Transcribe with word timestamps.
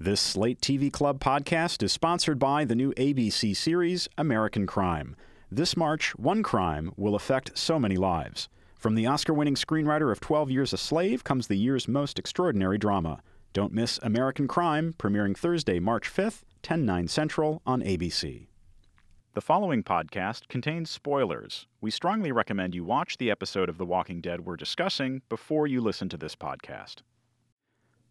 This 0.00 0.20
Slate 0.20 0.60
TV 0.60 0.92
Club 0.92 1.18
podcast 1.18 1.82
is 1.82 1.90
sponsored 1.90 2.38
by 2.38 2.64
the 2.64 2.76
new 2.76 2.92
ABC 2.92 3.56
series, 3.56 4.08
American 4.16 4.64
Crime. 4.64 5.16
This 5.50 5.76
March, 5.76 6.16
one 6.16 6.44
crime 6.44 6.92
will 6.96 7.16
affect 7.16 7.58
so 7.58 7.80
many 7.80 7.96
lives. 7.96 8.48
From 8.76 8.94
the 8.94 9.08
Oscar 9.08 9.34
winning 9.34 9.56
screenwriter 9.56 10.12
of 10.12 10.20
12 10.20 10.52
Years 10.52 10.72
a 10.72 10.76
Slave 10.76 11.24
comes 11.24 11.48
the 11.48 11.56
year's 11.56 11.88
most 11.88 12.16
extraordinary 12.16 12.78
drama. 12.78 13.20
Don't 13.52 13.72
miss 13.72 13.98
American 14.00 14.46
Crime, 14.46 14.94
premiering 15.00 15.36
Thursday, 15.36 15.80
March 15.80 16.08
5th, 16.08 16.42
10 16.62 16.86
9 16.86 17.08
Central 17.08 17.60
on 17.66 17.82
ABC. 17.82 18.46
The 19.34 19.40
following 19.40 19.82
podcast 19.82 20.46
contains 20.46 20.90
spoilers. 20.90 21.66
We 21.80 21.90
strongly 21.90 22.30
recommend 22.30 22.72
you 22.72 22.84
watch 22.84 23.18
the 23.18 23.32
episode 23.32 23.68
of 23.68 23.78
The 23.78 23.86
Walking 23.86 24.20
Dead 24.20 24.46
we're 24.46 24.54
discussing 24.54 25.22
before 25.28 25.66
you 25.66 25.80
listen 25.80 26.08
to 26.10 26.16
this 26.16 26.36
podcast. 26.36 26.98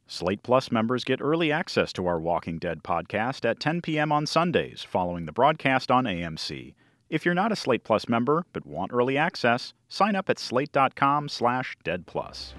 Slate 0.09 0.41
Plus 0.41 0.71
members 0.71 1.03
get 1.03 1.19
early 1.19 1.51
access 1.51 1.91
to 1.91 2.07
our 2.07 2.17
Walking 2.17 2.59
Dead 2.59 2.81
podcast 2.81 3.43
at 3.43 3.59
10 3.59 3.81
p.m. 3.81 4.13
on 4.13 4.25
Sundays 4.25 4.81
following 4.81 5.25
the 5.25 5.33
broadcast 5.33 5.91
on 5.91 6.05
AMC. 6.05 6.75
If 7.09 7.25
you're 7.25 7.35
not 7.35 7.51
a 7.51 7.57
Slate 7.57 7.83
Plus 7.83 8.07
member 8.07 8.45
but 8.53 8.65
want 8.65 8.93
early 8.93 9.17
access, 9.17 9.73
sign 9.89 10.15
up 10.15 10.29
at 10.29 10.39
slate.com 10.39 11.27
slash 11.27 11.75
deadplus. 11.83 12.53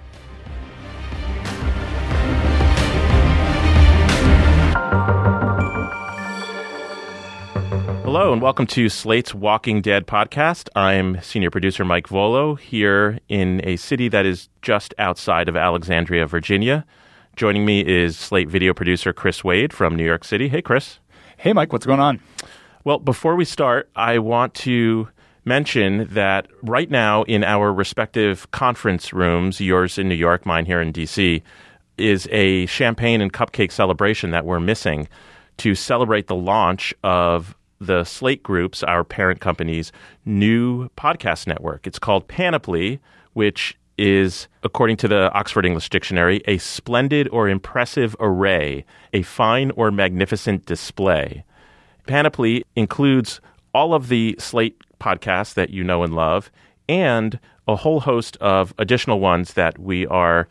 Hello 8.04 8.34
and 8.34 8.42
welcome 8.42 8.66
to 8.66 8.90
Slate's 8.90 9.34
Walking 9.34 9.80
Dead 9.80 10.06
podcast. 10.06 10.68
I'm 10.76 11.18
senior 11.22 11.50
producer 11.50 11.82
Mike 11.86 12.08
Vuolo 12.08 12.58
here 12.58 13.20
in 13.30 13.62
a 13.64 13.76
city 13.76 14.08
that 14.08 14.26
is 14.26 14.50
just 14.60 14.92
outside 14.98 15.48
of 15.48 15.56
Alexandria, 15.56 16.26
Virginia. 16.26 16.84
Joining 17.38 17.64
me 17.64 17.86
is 17.86 18.18
Slate 18.18 18.48
video 18.48 18.74
producer 18.74 19.12
Chris 19.12 19.44
Wade 19.44 19.72
from 19.72 19.94
New 19.94 20.04
York 20.04 20.24
City. 20.24 20.48
Hey, 20.48 20.60
Chris. 20.60 20.98
Hey, 21.36 21.52
Mike, 21.52 21.72
what's 21.72 21.86
going 21.86 22.00
on? 22.00 22.20
Well, 22.82 22.98
before 22.98 23.36
we 23.36 23.44
start, 23.44 23.88
I 23.94 24.18
want 24.18 24.54
to 24.54 25.08
mention 25.44 26.08
that 26.10 26.48
right 26.64 26.90
now 26.90 27.22
in 27.22 27.44
our 27.44 27.72
respective 27.72 28.50
conference 28.50 29.12
rooms, 29.12 29.60
yours 29.60 29.98
in 29.98 30.08
New 30.08 30.16
York, 30.16 30.46
mine 30.46 30.66
here 30.66 30.80
in 30.80 30.92
DC, 30.92 31.40
is 31.96 32.28
a 32.32 32.66
champagne 32.66 33.20
and 33.20 33.32
cupcake 33.32 33.70
celebration 33.70 34.32
that 34.32 34.44
we're 34.44 34.58
missing 34.58 35.06
to 35.58 35.76
celebrate 35.76 36.26
the 36.26 36.34
launch 36.34 36.92
of 37.04 37.56
the 37.80 38.02
Slate 38.02 38.42
Group's, 38.42 38.82
our 38.82 39.04
parent 39.04 39.38
company's 39.38 39.92
new 40.24 40.88
podcast 40.96 41.46
network. 41.46 41.86
It's 41.86 42.00
called 42.00 42.26
Panoply, 42.26 42.98
which 43.34 43.78
is, 43.98 44.48
according 44.62 44.96
to 44.98 45.08
the 45.08 45.30
Oxford 45.32 45.66
English 45.66 45.90
Dictionary, 45.90 46.40
a 46.46 46.58
splendid 46.58 47.28
or 47.28 47.48
impressive 47.48 48.16
array, 48.20 48.84
a 49.12 49.22
fine 49.22 49.70
or 49.72 49.90
magnificent 49.90 50.64
display. 50.66 51.44
Panoply 52.06 52.64
includes 52.76 53.40
all 53.74 53.92
of 53.92 54.08
the 54.08 54.36
Slate 54.38 54.80
podcasts 54.98 55.54
that 55.54 55.70
you 55.70 55.84
know 55.84 56.02
and 56.02 56.14
love, 56.14 56.50
and 56.88 57.38
a 57.66 57.76
whole 57.76 58.00
host 58.00 58.36
of 58.38 58.72
additional 58.78 59.20
ones 59.20 59.52
that 59.54 59.78
we 59.78 60.06
are 60.06 60.48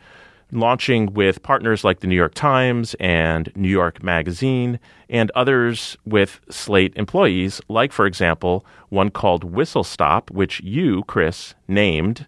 launching 0.52 1.12
with 1.12 1.42
partners 1.42 1.84
like 1.84 2.00
the 2.00 2.06
New 2.06 2.16
York 2.16 2.34
Times 2.34 2.94
and 3.00 3.52
New 3.54 3.68
York 3.68 4.02
Magazine, 4.02 4.78
and 5.10 5.30
others 5.32 5.96
with 6.06 6.40
Slate 6.48 6.94
employees, 6.96 7.60
like, 7.68 7.92
for 7.92 8.06
example, 8.06 8.64
one 8.88 9.10
called 9.10 9.44
Whistle 9.44 9.84
Stop, 9.84 10.30
which 10.30 10.60
you, 10.60 11.02
Chris, 11.04 11.54
named 11.66 12.26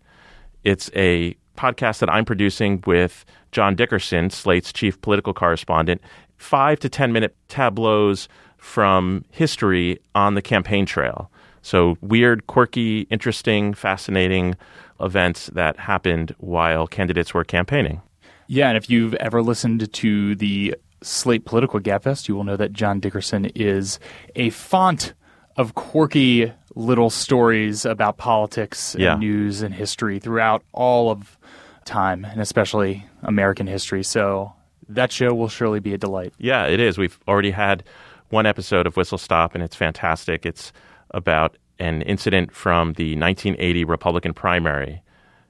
it's 0.64 0.91
a 0.94 1.36
podcast 1.56 1.98
that 1.98 2.11
I'm 2.11 2.25
producing 2.25 2.83
with 2.86 3.25
John 3.53 3.75
Dickerson, 3.75 4.30
Slate's 4.30 4.72
chief 4.72 5.00
political 5.00 5.34
correspondent. 5.34 6.00
Five 6.36 6.80
to 6.80 6.89
10 6.89 7.12
minute 7.12 7.36
tableaus 7.48 8.28
from 8.56 9.25
history 9.31 9.98
on 10.14 10.34
the 10.34 10.42
campaign 10.42 10.86
trail. 10.86 11.31
So, 11.62 11.98
weird, 12.00 12.47
quirky, 12.47 13.03
interesting, 13.11 13.75
fascinating 13.75 14.54
events 15.00 15.47
that 15.49 15.78
happened 15.78 16.34
while 16.38 16.87
candidates 16.87 17.34
were 17.34 17.44
campaigning. 17.44 18.00
Yeah, 18.47 18.69
and 18.69 18.76
if 18.76 18.88
you've 18.88 19.15
ever 19.15 19.43
listened 19.43 19.93
to 19.93 20.34
the 20.34 20.75
Slate 21.03 21.44
Political 21.44 21.81
Gabfest, 21.81 22.28
you 22.28 22.34
will 22.34 22.44
know 22.44 22.56
that 22.56 22.72
John 22.72 23.00
Dickerson 23.00 23.47
is 23.54 23.99
a 24.34 24.50
font 24.50 25.15
of 25.56 25.75
quirky 25.75 26.53
little 26.75 27.10
stories 27.10 27.84
about 27.84 28.16
politics 28.16 28.94
and 28.94 29.03
Yeah. 29.03 29.16
news 29.16 29.62
and 29.62 29.75
history 29.75 30.19
throughout 30.19 30.62
all 30.72 31.10
of 31.10 31.36
time, 31.84 32.25
and 32.25 32.41
especially 32.41 33.04
American 33.22 33.66
history. 33.66 34.03
So 34.03 34.53
that 34.88 35.10
show 35.12 35.34
will 35.34 35.48
surely 35.48 35.81
be 35.81 35.94
a 35.94 35.98
delight. 35.98 36.32
Yeah, 36.38 36.66
it 36.66 36.81
is. 36.81 36.98
We've 36.98 37.19
already 37.26 37.50
had 37.50 37.82
one 38.28 38.47
episode 38.47 38.86
of 38.86 38.97
Whistle 38.97 39.19
Stop, 39.19 39.54
and 39.54 39.62
it's 39.64 39.75
fantastic. 39.76 40.47
It's 40.47 40.72
about 41.10 41.56
an 41.81 42.03
incident 42.03 42.53
from 42.53 42.92
the 42.92 43.16
1980 43.16 43.84
Republican 43.84 44.32
primary 44.34 45.02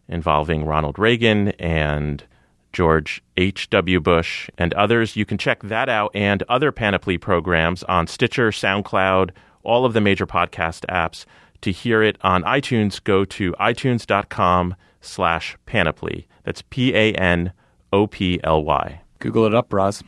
involving 0.09 0.65
Ronald 0.65 0.99
Reagan 0.99 1.49
and 1.59 2.25
George 2.73 3.23
H.W. 3.37 4.01
Bush 4.01 4.49
and 4.57 4.73
others. 4.75 5.17
You 5.17 5.25
can 5.27 5.39
check 5.39 5.61
that 5.65 5.89
out 5.89 6.13
and 6.15 6.43
other 6.49 6.71
Panoply 6.73 7.19
programs 7.19 7.83
on 7.85 8.07
Stitcher, 8.07 8.51
SoundCloud, 8.51 9.31
all 9.63 9.85
of 9.85 9.93
the 9.93 10.01
major 10.01 10.27
podcast 10.27 10.85
apps. 10.87 11.25
To 11.63 11.73
hear 11.73 12.03
it 12.03 12.17
on 12.23 12.43
iTunes, 12.45 13.03
go 13.03 13.25
to 13.27 13.53
itunes.com 13.53 14.75
slash 15.01 15.57
panoply. 15.67 16.27
That's 16.45 16.63
P 16.63 16.95
A 16.95 17.13
N 17.15 17.53
O 17.93 18.07
P 18.07 18.41
L 18.45 18.65
Y. 18.65 19.01
Google 19.19 19.47
it 19.47 19.55
up, 19.55 19.73
Roz. 19.73 20.03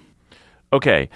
Okay. 0.72 1.08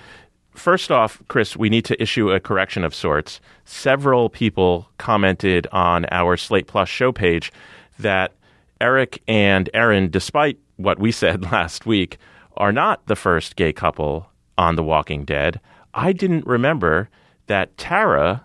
First 0.53 0.91
off, 0.91 1.23
Chris, 1.29 1.55
we 1.55 1.69
need 1.69 1.85
to 1.85 2.03
issue 2.03 2.31
a 2.31 2.41
correction 2.41 2.83
of 2.83 2.95
sorts. 2.95 3.41
Several 3.67 4.31
people 4.31 4.89
commented 4.97 5.67
on 5.71 6.07
our 6.11 6.37
Slate 6.39 6.67
Plus 6.67 6.89
show 6.89 7.13
page 7.13 7.53
that 7.99 8.33
Eric 8.81 9.23
and 9.29 9.69
Aaron, 9.75 10.11
despite 10.11 10.59
what 10.77 10.99
we 10.99 11.13
said 11.13 11.43
last 11.53 11.85
week, 11.85 12.17
are 12.57 12.73
not 12.73 13.07
the 13.07 13.17
first 13.17 13.57
gay 13.57 13.73
couple 13.73 14.31
on 14.57 14.77
The 14.77 14.83
Walking 14.83 15.25
Dead. 15.25 15.61
I 15.93 16.13
didn't 16.13 16.47
remember 16.47 17.11
that 17.47 17.77
Tara, 17.77 18.45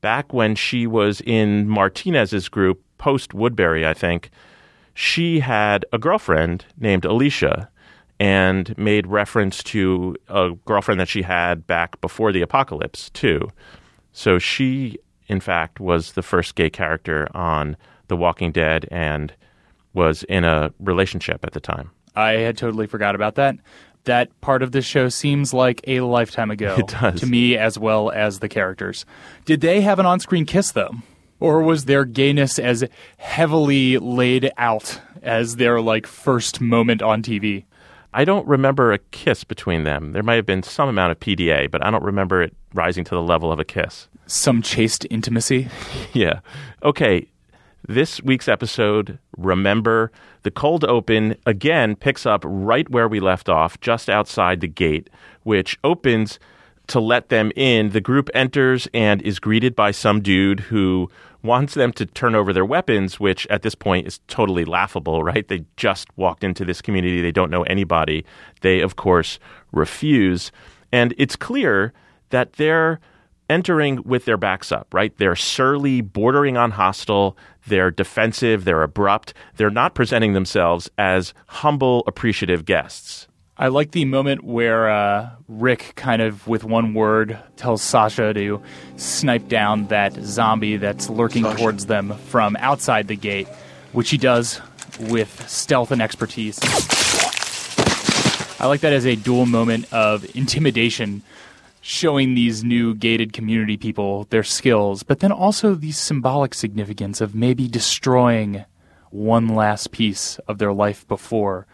back 0.00 0.32
when 0.32 0.54
she 0.54 0.86
was 0.86 1.20
in 1.22 1.68
Martinez's 1.68 2.48
group, 2.48 2.82
post 2.98 3.34
Woodbury, 3.34 3.86
I 3.86 3.94
think, 3.94 4.30
she 4.94 5.40
had 5.40 5.84
a 5.92 5.98
girlfriend 5.98 6.64
named 6.76 7.04
Alicia 7.04 7.68
and 8.20 8.76
made 8.76 9.06
reference 9.06 9.62
to 9.62 10.16
a 10.28 10.50
girlfriend 10.64 10.98
that 11.00 11.08
she 11.08 11.22
had 11.22 11.66
back 11.66 12.00
before 12.00 12.32
the 12.32 12.42
apocalypse, 12.42 13.10
too. 13.10 13.48
So 14.12 14.40
she, 14.40 14.98
in 15.28 15.38
fact, 15.38 15.78
was 15.78 16.12
the 16.12 16.22
first 16.22 16.56
gay 16.56 16.68
character 16.70 17.28
on 17.34 17.76
The 18.08 18.16
Walking 18.16 18.50
Dead 18.50 18.88
and 18.90 19.32
was 19.94 20.24
in 20.24 20.42
a 20.44 20.72
relationship 20.80 21.44
at 21.44 21.52
the 21.52 21.60
time. 21.60 21.92
I 22.16 22.32
had 22.32 22.58
totally 22.58 22.88
forgot 22.88 23.14
about 23.14 23.36
that. 23.36 23.56
That 24.08 24.40
part 24.40 24.62
of 24.62 24.72
the 24.72 24.80
show 24.82 25.08
seems 25.10 25.52
like 25.54 25.80
a 25.86 26.00
lifetime 26.00 26.50
ago 26.50 26.76
It 26.78 26.88
does. 26.88 27.20
to 27.20 27.26
me 27.26 27.56
as 27.58 27.78
well 27.78 28.10
as 28.10 28.38
the 28.40 28.48
characters. 28.48 29.04
Did 29.44 29.60
they 29.60 29.82
have 29.82 29.98
an 29.98 30.06
on 30.06 30.18
screen 30.18 30.46
kiss 30.46 30.72
though? 30.72 30.90
Or 31.40 31.62
was 31.62 31.84
their 31.84 32.04
gayness 32.04 32.58
as 32.58 32.84
heavily 33.18 33.98
laid 33.98 34.50
out 34.56 35.00
as 35.22 35.56
their 35.56 35.80
like 35.80 36.06
first 36.06 36.60
moment 36.60 37.02
on 37.02 37.22
TV? 37.22 37.64
I 38.14 38.24
don't 38.24 38.46
remember 38.48 38.92
a 38.92 38.98
kiss 39.12 39.44
between 39.44 39.84
them. 39.84 40.12
There 40.12 40.22
might 40.22 40.36
have 40.36 40.46
been 40.46 40.62
some 40.62 40.88
amount 40.88 41.12
of 41.12 41.20
PDA, 41.20 41.70
but 41.70 41.84
I 41.84 41.90
don't 41.90 42.02
remember 42.02 42.42
it 42.42 42.56
rising 42.74 43.04
to 43.04 43.14
the 43.14 43.20
level 43.22 43.52
of 43.52 43.60
a 43.60 43.64
kiss. 43.64 44.08
Some 44.26 44.62
chaste 44.62 45.06
intimacy? 45.10 45.68
Yeah. 46.14 46.40
Okay. 46.82 47.28
This 47.86 48.22
week's 48.22 48.48
episode, 48.48 49.18
remember, 49.36 50.10
the 50.48 50.52
cold 50.52 50.82
open 50.84 51.36
again 51.44 51.94
picks 51.94 52.24
up 52.24 52.42
right 52.42 52.88
where 52.88 53.06
we 53.06 53.20
left 53.20 53.50
off, 53.50 53.78
just 53.82 54.08
outside 54.08 54.62
the 54.62 54.66
gate, 54.66 55.10
which 55.42 55.78
opens 55.84 56.38
to 56.86 57.00
let 57.00 57.28
them 57.28 57.52
in. 57.54 57.90
The 57.90 58.00
group 58.00 58.30
enters 58.32 58.88
and 58.94 59.20
is 59.20 59.40
greeted 59.40 59.76
by 59.76 59.90
some 59.90 60.22
dude 60.22 60.60
who 60.60 61.10
wants 61.42 61.74
them 61.74 61.92
to 61.92 62.06
turn 62.06 62.34
over 62.34 62.54
their 62.54 62.64
weapons, 62.64 63.20
which 63.20 63.46
at 63.48 63.60
this 63.60 63.74
point 63.74 64.06
is 64.06 64.20
totally 64.26 64.64
laughable, 64.64 65.22
right? 65.22 65.46
They 65.46 65.66
just 65.76 66.08
walked 66.16 66.42
into 66.42 66.64
this 66.64 66.80
community, 66.80 67.20
they 67.20 67.30
don't 67.30 67.50
know 67.50 67.64
anybody. 67.64 68.24
They, 68.62 68.80
of 68.80 68.96
course, 68.96 69.38
refuse. 69.70 70.50
And 70.90 71.12
it's 71.18 71.36
clear 71.36 71.92
that 72.30 72.54
they're 72.54 73.00
entering 73.48 74.02
with 74.04 74.24
their 74.24 74.36
backs 74.36 74.70
up, 74.72 74.92
right? 74.92 75.16
They're 75.16 75.36
surly, 75.36 76.00
bordering 76.00 76.56
on 76.56 76.72
hostile, 76.72 77.36
they're 77.66 77.90
defensive, 77.90 78.64
they're 78.64 78.82
abrupt, 78.82 79.34
they're 79.56 79.70
not 79.70 79.94
presenting 79.94 80.32
themselves 80.32 80.90
as 80.98 81.34
humble, 81.46 82.04
appreciative 82.06 82.64
guests. 82.64 83.26
I 83.60 83.68
like 83.68 83.90
the 83.90 84.04
moment 84.04 84.44
where 84.44 84.88
uh, 84.88 85.30
Rick 85.48 85.94
kind 85.96 86.22
of, 86.22 86.46
with 86.46 86.62
one 86.62 86.94
word, 86.94 87.38
tells 87.56 87.82
Sasha 87.82 88.32
to 88.32 88.62
snipe 88.96 89.48
down 89.48 89.88
that 89.88 90.14
zombie 90.14 90.76
that's 90.76 91.10
lurking 91.10 91.42
towards 91.56 91.86
them 91.86 92.14
from 92.28 92.56
outside 92.60 93.08
the 93.08 93.16
gate, 93.16 93.48
which 93.92 94.10
he 94.10 94.16
does 94.16 94.60
with 95.00 95.48
stealth 95.48 95.90
and 95.90 96.00
expertise. 96.00 96.60
I 98.60 98.66
like 98.66 98.80
that 98.80 98.92
as 98.92 99.06
a 99.06 99.16
dual 99.16 99.46
moment 99.46 99.92
of 99.92 100.24
intimidation, 100.36 101.22
showing 101.88 102.34
these 102.34 102.62
new 102.62 102.94
gated 102.94 103.32
community 103.32 103.78
people 103.78 104.26
their 104.28 104.42
skills, 104.42 105.02
but 105.02 105.20
then 105.20 105.32
also 105.32 105.74
the 105.74 105.90
symbolic 105.90 106.52
significance 106.52 107.22
of 107.22 107.34
maybe 107.34 107.66
destroying 107.66 108.62
one 109.10 109.48
last 109.48 109.90
piece 109.90 110.38
of 110.40 110.58
their 110.58 110.72
life 110.74 111.08
before 111.08 111.66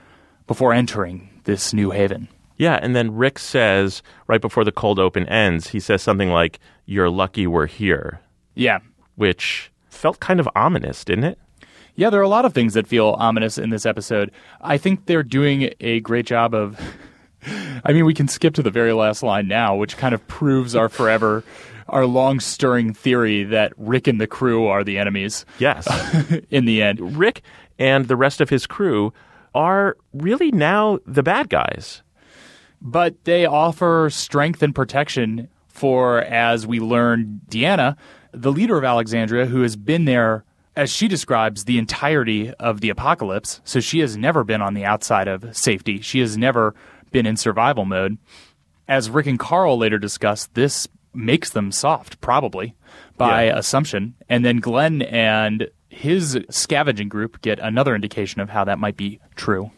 before 0.46 0.72
entering 0.72 1.28
this 1.44 1.74
new 1.74 1.90
haven. 1.90 2.28
Yeah, 2.56 2.78
and 2.80 2.94
then 2.94 3.16
Rick 3.16 3.40
says 3.40 4.04
right 4.28 4.40
before 4.40 4.62
the 4.62 4.70
cold 4.70 5.00
open 5.00 5.26
ends, 5.28 5.68
he 5.70 5.80
says 5.80 6.00
something 6.00 6.30
like, 6.30 6.60
"You're 6.86 7.10
lucky 7.10 7.48
we're 7.48 7.66
here," 7.66 8.20
Yeah. 8.54 8.78
which 9.16 9.72
felt 9.88 10.20
kind 10.20 10.38
of 10.38 10.48
ominous, 10.54 11.04
didn't 11.04 11.24
it? 11.24 11.38
Yeah, 11.96 12.10
there 12.10 12.20
are 12.20 12.24
a 12.24 12.28
lot 12.28 12.44
of 12.44 12.54
things 12.54 12.74
that 12.74 12.86
feel 12.86 13.16
ominous 13.18 13.58
in 13.58 13.70
this 13.70 13.84
episode. 13.84 14.30
I 14.60 14.78
think 14.78 15.06
they're 15.06 15.24
doing 15.24 15.70
a 15.80 15.98
great 16.00 16.26
job 16.26 16.54
of. 16.54 16.78
I 17.84 17.92
mean, 17.92 18.04
we 18.04 18.14
can 18.14 18.28
skip 18.28 18.54
to 18.54 18.62
the 18.62 18.70
very 18.70 18.92
last 18.92 19.22
line 19.22 19.48
now, 19.48 19.74
which 19.76 19.96
kind 19.96 20.14
of 20.14 20.26
proves 20.28 20.74
our 20.74 20.88
forever, 20.88 21.44
our 21.88 22.06
long 22.06 22.40
stirring 22.40 22.94
theory 22.94 23.44
that 23.44 23.72
Rick 23.76 24.06
and 24.06 24.20
the 24.20 24.26
crew 24.26 24.66
are 24.66 24.84
the 24.84 24.98
enemies 24.98 25.44
Yes. 25.58 25.86
in 26.50 26.64
the 26.64 26.82
end. 26.82 27.16
Rick 27.18 27.42
and 27.78 28.08
the 28.08 28.16
rest 28.16 28.40
of 28.40 28.50
his 28.50 28.66
crew 28.66 29.12
are 29.54 29.96
really 30.12 30.50
now 30.50 30.98
the 31.06 31.22
bad 31.22 31.48
guys. 31.48 32.02
But 32.80 33.24
they 33.24 33.46
offer 33.46 34.08
strength 34.10 34.62
and 34.62 34.74
protection 34.74 35.48
for, 35.68 36.22
as 36.22 36.66
we 36.66 36.80
learn, 36.80 37.40
Deanna, 37.48 37.96
the 38.32 38.52
leader 38.52 38.76
of 38.76 38.84
Alexandria, 38.84 39.46
who 39.46 39.62
has 39.62 39.76
been 39.76 40.04
there, 40.04 40.44
as 40.76 40.90
she 40.90 41.08
describes, 41.08 41.64
the 41.64 41.78
entirety 41.78 42.52
of 42.54 42.80
the 42.80 42.90
apocalypse. 42.90 43.60
So 43.64 43.80
she 43.80 44.00
has 44.00 44.16
never 44.16 44.44
been 44.44 44.60
on 44.60 44.74
the 44.74 44.84
outside 44.84 45.28
of 45.28 45.56
safety. 45.56 46.00
She 46.00 46.20
has 46.20 46.36
never 46.36 46.74
been 47.14 47.24
in 47.26 47.36
survival 47.38 47.86
mode. 47.86 48.18
As 48.86 49.08
Rick 49.08 49.26
and 49.26 49.38
Carl 49.38 49.78
later 49.78 49.98
discuss, 49.98 50.46
this 50.52 50.86
makes 51.14 51.48
them 51.50 51.70
soft, 51.72 52.20
probably 52.20 52.74
by 53.16 53.44
Yeah. 53.44 53.56
assumption. 53.56 54.14
And 54.28 54.44
then 54.44 54.58
Glenn 54.58 55.00
and 55.00 55.68
his 55.88 56.36
scavenging 56.50 57.08
group 57.08 57.40
get 57.40 57.60
another 57.60 57.94
indication 57.94 58.40
of 58.40 58.50
how 58.50 58.64
that 58.64 58.80
might 58.80 58.96
be 58.96 59.20
true. 59.36 59.70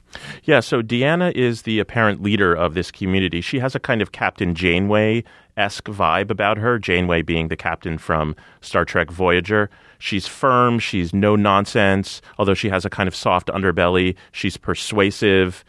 Yeah, 0.45 0.61
so 0.61 0.81
Deanna 0.83 1.31
is 1.33 1.63
the 1.63 1.79
apparent 1.79 2.23
leader 2.23 2.55
of 2.55 2.73
this 2.73 2.91
community. 2.91 3.43
She 3.43 3.59
has 3.59 3.75
a 3.75 3.79
kind 3.79 4.01
of 4.01 4.13
Captain 4.13 4.55
Janeway 4.55 5.25
esque 5.59 5.85
vibe 5.89 6.31
about 6.31 6.57
her, 6.57 6.79
Janeway 6.79 7.21
being 7.21 7.49
the 7.49 7.57
captain 7.57 7.99
from 7.99 8.35
Star 8.63 8.87
Trek 8.87 9.11
Voyager. 9.11 9.69
She's 9.99 10.27
firm, 10.27 10.79
she's 10.79 11.13
no 11.13 11.37
nonsense, 11.37 12.23
although 12.39 12.55
she 12.55 12.71
has 12.71 12.87
a 12.87 12.91
kind 12.91 13.09
of 13.09 13.15
soft 13.15 13.49
underbelly. 13.49 14.15
She's 14.33 14.57
persuasive, 14.57 15.65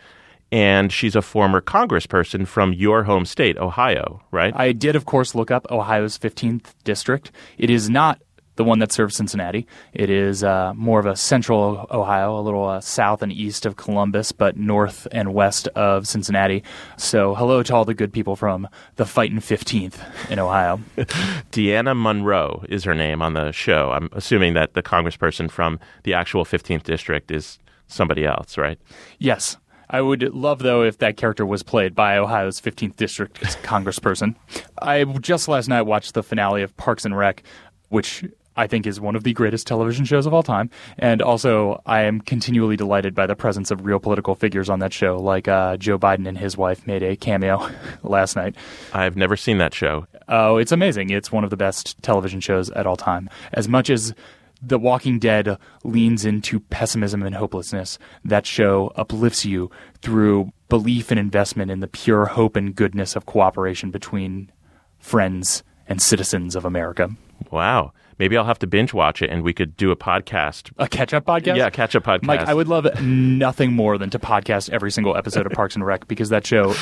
and 0.52 0.92
she's 0.92 1.16
a 1.16 1.22
former 1.22 1.62
congressperson 1.62 2.48
from 2.48 2.74
your 2.74 3.04
home 3.04 3.26
state, 3.26 3.58
Ohio, 3.58 4.22
right? 4.32 4.54
I 4.56 4.72
did, 4.72 4.96
of 4.96 5.06
course, 5.06 5.36
look 5.36 5.52
up 5.52 5.70
Ohio's 5.72 6.18
15th 6.18 6.74
district. 6.84 7.32
It 7.58 7.70
is 7.70 7.90
not 7.90 8.22
the 8.58 8.64
one 8.64 8.80
that 8.80 8.92
serves 8.92 9.16
Cincinnati. 9.16 9.68
It 9.94 10.10
is 10.10 10.44
uh, 10.44 10.74
more 10.76 11.00
of 11.00 11.06
a 11.06 11.16
central 11.16 11.88
Ohio, 11.92 12.38
a 12.38 12.42
little 12.42 12.66
uh, 12.66 12.82
south 12.82 13.22
and 13.22 13.32
east 13.32 13.66
of 13.66 13.78
Columbus, 13.78 14.32
but 14.32 14.58
north 14.58 15.08
and 15.12 15.34
west 15.34 15.68
of 15.70 16.08
Cincinnati. 16.08 16.64
So, 16.98 17.36
hello 17.36 17.64
to 17.64 17.76
all 17.76 17.86
the 17.86 17.94
good 17.94 18.12
people 18.12 18.36
from 18.36 18.68
the 18.96 19.06
fightin' 19.06 19.40
15th 19.40 20.32
in 20.32 20.40
Ohio. 20.40 20.80
Deanna 20.98 22.00
Monroe 22.00 22.66
is 22.68 22.84
her 22.84 22.96
name 22.96 23.22
on 23.22 23.34
the 23.34 23.52
show. 23.52 23.92
I'm 23.92 24.10
assuming 24.12 24.56
that 24.56 24.74
the 24.74 24.84
congressperson 24.84 25.50
from 25.50 25.80
the 26.04 26.14
actual 26.14 26.44
15th 26.44 26.84
district 26.84 27.32
is 27.32 27.60
somebody 27.88 28.26
else, 28.26 28.58
right? 28.58 28.80
yes. 29.20 29.58
I 29.90 30.02
would 30.02 30.34
love, 30.34 30.60
though, 30.60 30.84
if 30.84 30.98
that 31.00 31.18
character 31.18 31.46
was 31.46 31.64
played 31.64 31.96
by 31.96 32.18
Ohio's 32.18 32.60
15th 32.60 32.96
District 32.96 33.40
congressperson. 33.64 34.36
I 34.82 35.04
just 35.04 35.48
last 35.48 35.68
night 35.68 35.84
watched 35.84 36.14
the 36.14 36.24
finale 36.24 36.62
of 36.62 36.76
Parks 36.78 37.06
and 37.06 37.18
Rec, 37.18 37.44
which 37.90 38.24
I 38.58 38.66
think 38.68 38.88
is 38.88 39.00
one 39.00 39.16
of 39.16 39.24
the 39.24 39.34
greatest 39.34 39.68
television 39.68 40.04
shows 40.04 40.26
of 40.26 40.34
all 40.34 40.44
time. 40.44 40.70
And 40.98 41.22
also, 41.22 41.82
I 41.86 42.02
am 42.02 42.20
continually 42.20 42.76
delighted 42.76 43.14
by 43.14 43.28
the 43.28 43.36
presence 43.36 43.70
of 43.72 43.86
real 43.86 44.00
political 44.00 44.36
figures 44.36 44.68
on 44.68 44.80
that 44.80 44.92
show, 44.92 45.18
like 45.18 45.48
uh, 45.48 45.78
Joe 45.78 46.00
Biden 46.00 46.28
and 46.28 46.38
his 46.38 46.58
wife 46.58 46.86
made 46.88 47.04
a 47.04 47.16
cameo 47.16 47.70
last 48.04 48.36
night. 48.36 48.56
I've 48.94 49.16
never 49.16 49.38
seen 49.38 49.60
that 49.60 49.74
show. 49.74 50.08
Oh, 50.28 50.58
it's 50.58 50.72
amazing. 50.72 51.12
It's 51.12 51.32
one 51.32 51.44
of 51.44 51.52
the 51.52 51.58
best 51.58 52.02
television 52.02 52.40
shows 52.42 52.70
at 52.72 52.88
all 52.88 52.98
time. 52.98 53.30
As 53.54 53.70
much 53.70 53.90
as 53.90 54.14
The 54.62 54.80
Walking 54.80 55.20
Dead 55.20 55.58
leans 55.84 56.26
into 56.26 56.60
pessimism 56.60 57.24
and 57.24 57.36
hopelessness, 57.36 58.00
that 58.26 58.46
show 58.46 58.92
uplifts 58.96 59.46
you 59.46 59.70
through 60.02 60.52
belief 60.70 61.12
and 61.12 61.20
investment 61.20 61.72
in 61.72 61.80
the 61.80 61.88
pure 61.88 62.26
hope 62.26 62.56
and 62.56 62.76
goodness 62.76 63.16
of 63.16 63.26
cooperation 63.26 63.92
between 63.92 64.52
friends 65.00 65.64
and 65.88 66.02
citizens 66.02 66.56
of 66.56 66.66
America. 66.66 67.10
Wow. 67.52 67.94
Maybe 68.20 68.36
I'll 68.36 68.46
have 68.46 68.60
to 68.60 68.68
binge 68.68 68.94
watch 68.94 69.22
it 69.22 69.30
and 69.30 69.44
we 69.44 69.54
could 69.54 69.78
do 69.78 69.92
a 69.92 69.96
podcast. 69.96 70.72
A 70.78 70.88
catch 70.88 71.14
up 71.14 71.26
podcast? 71.26 71.58
Yeah, 71.58 71.70
catch 71.70 71.96
up 71.96 72.04
podcast. 72.04 72.24
Mike, 72.24 72.42
I 72.42 72.54
would 72.54 72.68
love 72.68 72.88
nothing 73.02 73.74
more 73.74 73.98
than 73.98 74.10
to 74.10 74.20
podcast 74.20 74.70
every 74.72 74.92
single 74.92 75.16
episode 75.16 75.46
of 75.46 75.52
Parks 75.52 75.76
and 75.76 75.86
Rec 75.86 76.08
because 76.08 76.30
that 76.30 76.46
show 76.46 76.74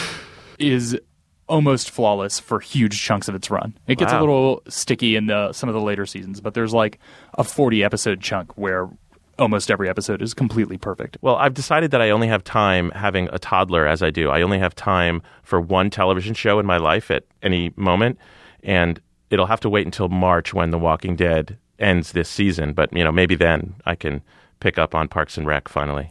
is 0.57 0.98
almost 1.47 1.92
flawless 1.92 2.39
for 2.39 2.59
huge 2.59 3.01
chunks 3.01 3.27
of 3.27 3.36
its 3.36 3.50
run. 3.50 3.77
It 3.88 3.97
gets 3.97 4.13
a 4.13 4.19
little 4.19 4.63
sticky 4.68 5.15
in 5.15 5.27
the 5.27 5.53
some 5.53 5.69
of 5.69 5.75
the 5.75 5.81
later 5.81 6.06
seasons, 6.06 6.42
but 6.42 6.53
there's 6.53 6.74
like 6.74 7.00
a 7.38 7.44
40 7.44 7.83
episode 7.83 8.21
chunk 8.21 8.57
where 8.57 8.89
almost 9.38 9.69
every 9.69 9.89
episode 9.89 10.21
is 10.21 10.33
completely 10.33 10.77
perfect. 10.77 11.18
Well, 11.21 11.36
I've 11.36 11.53
decided 11.53 11.92
that 11.92 12.01
I 12.01 12.09
only 12.09 12.27
have 12.27 12.44
time 12.44 12.92
having 12.92 13.30
a 13.31 13.39
toddler 13.39 13.86
as 13.86 14.01
I 14.01 14.09
do. 14.09 14.30
I 14.30 14.42
only 14.42 14.59
have 14.59 14.75
time 14.75 15.21
for 15.44 15.59
one 15.59 15.89
television 15.89 16.33
show 16.33 16.59
in 16.59 16.65
my 16.65 16.77
life 16.77 17.12
at 17.12 17.25
any 17.44 17.74
moment, 17.75 18.18
and 18.63 19.00
it'll 19.30 19.45
have 19.45 19.59
to 19.62 19.69
wait 19.69 19.86
until 19.86 20.09
March 20.09 20.53
when 20.53 20.71
The 20.71 20.80
Walking 20.80 21.15
Dead 21.15 21.57
ends 21.80 22.13
this 22.13 22.30
season. 22.30 22.74
But 22.74 22.94
you 22.94 23.03
know, 23.03 23.12
maybe 23.12 23.36
then 23.36 23.75
I 23.86 23.95
can 23.95 24.21
pick 24.59 24.77
up 24.77 24.95
on 24.95 25.07
Parks 25.07 25.38
and 25.38 25.45
Rec 25.45 25.68
finally. 25.68 26.09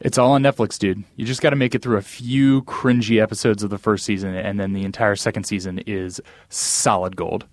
It's 0.00 0.18
all 0.18 0.32
on 0.32 0.42
Netflix, 0.42 0.78
dude. 0.78 1.04
You 1.16 1.24
just 1.24 1.40
got 1.40 1.50
to 1.50 1.56
make 1.56 1.74
it 1.74 1.82
through 1.82 1.96
a 1.96 2.02
few 2.02 2.62
cringy 2.62 3.20
episodes 3.20 3.62
of 3.62 3.70
the 3.70 3.78
first 3.78 4.04
season, 4.04 4.34
and 4.34 4.60
then 4.60 4.72
the 4.72 4.84
entire 4.84 5.16
second 5.16 5.44
season 5.44 5.80
is 5.86 6.20
solid 6.48 7.16
gold. 7.16 7.46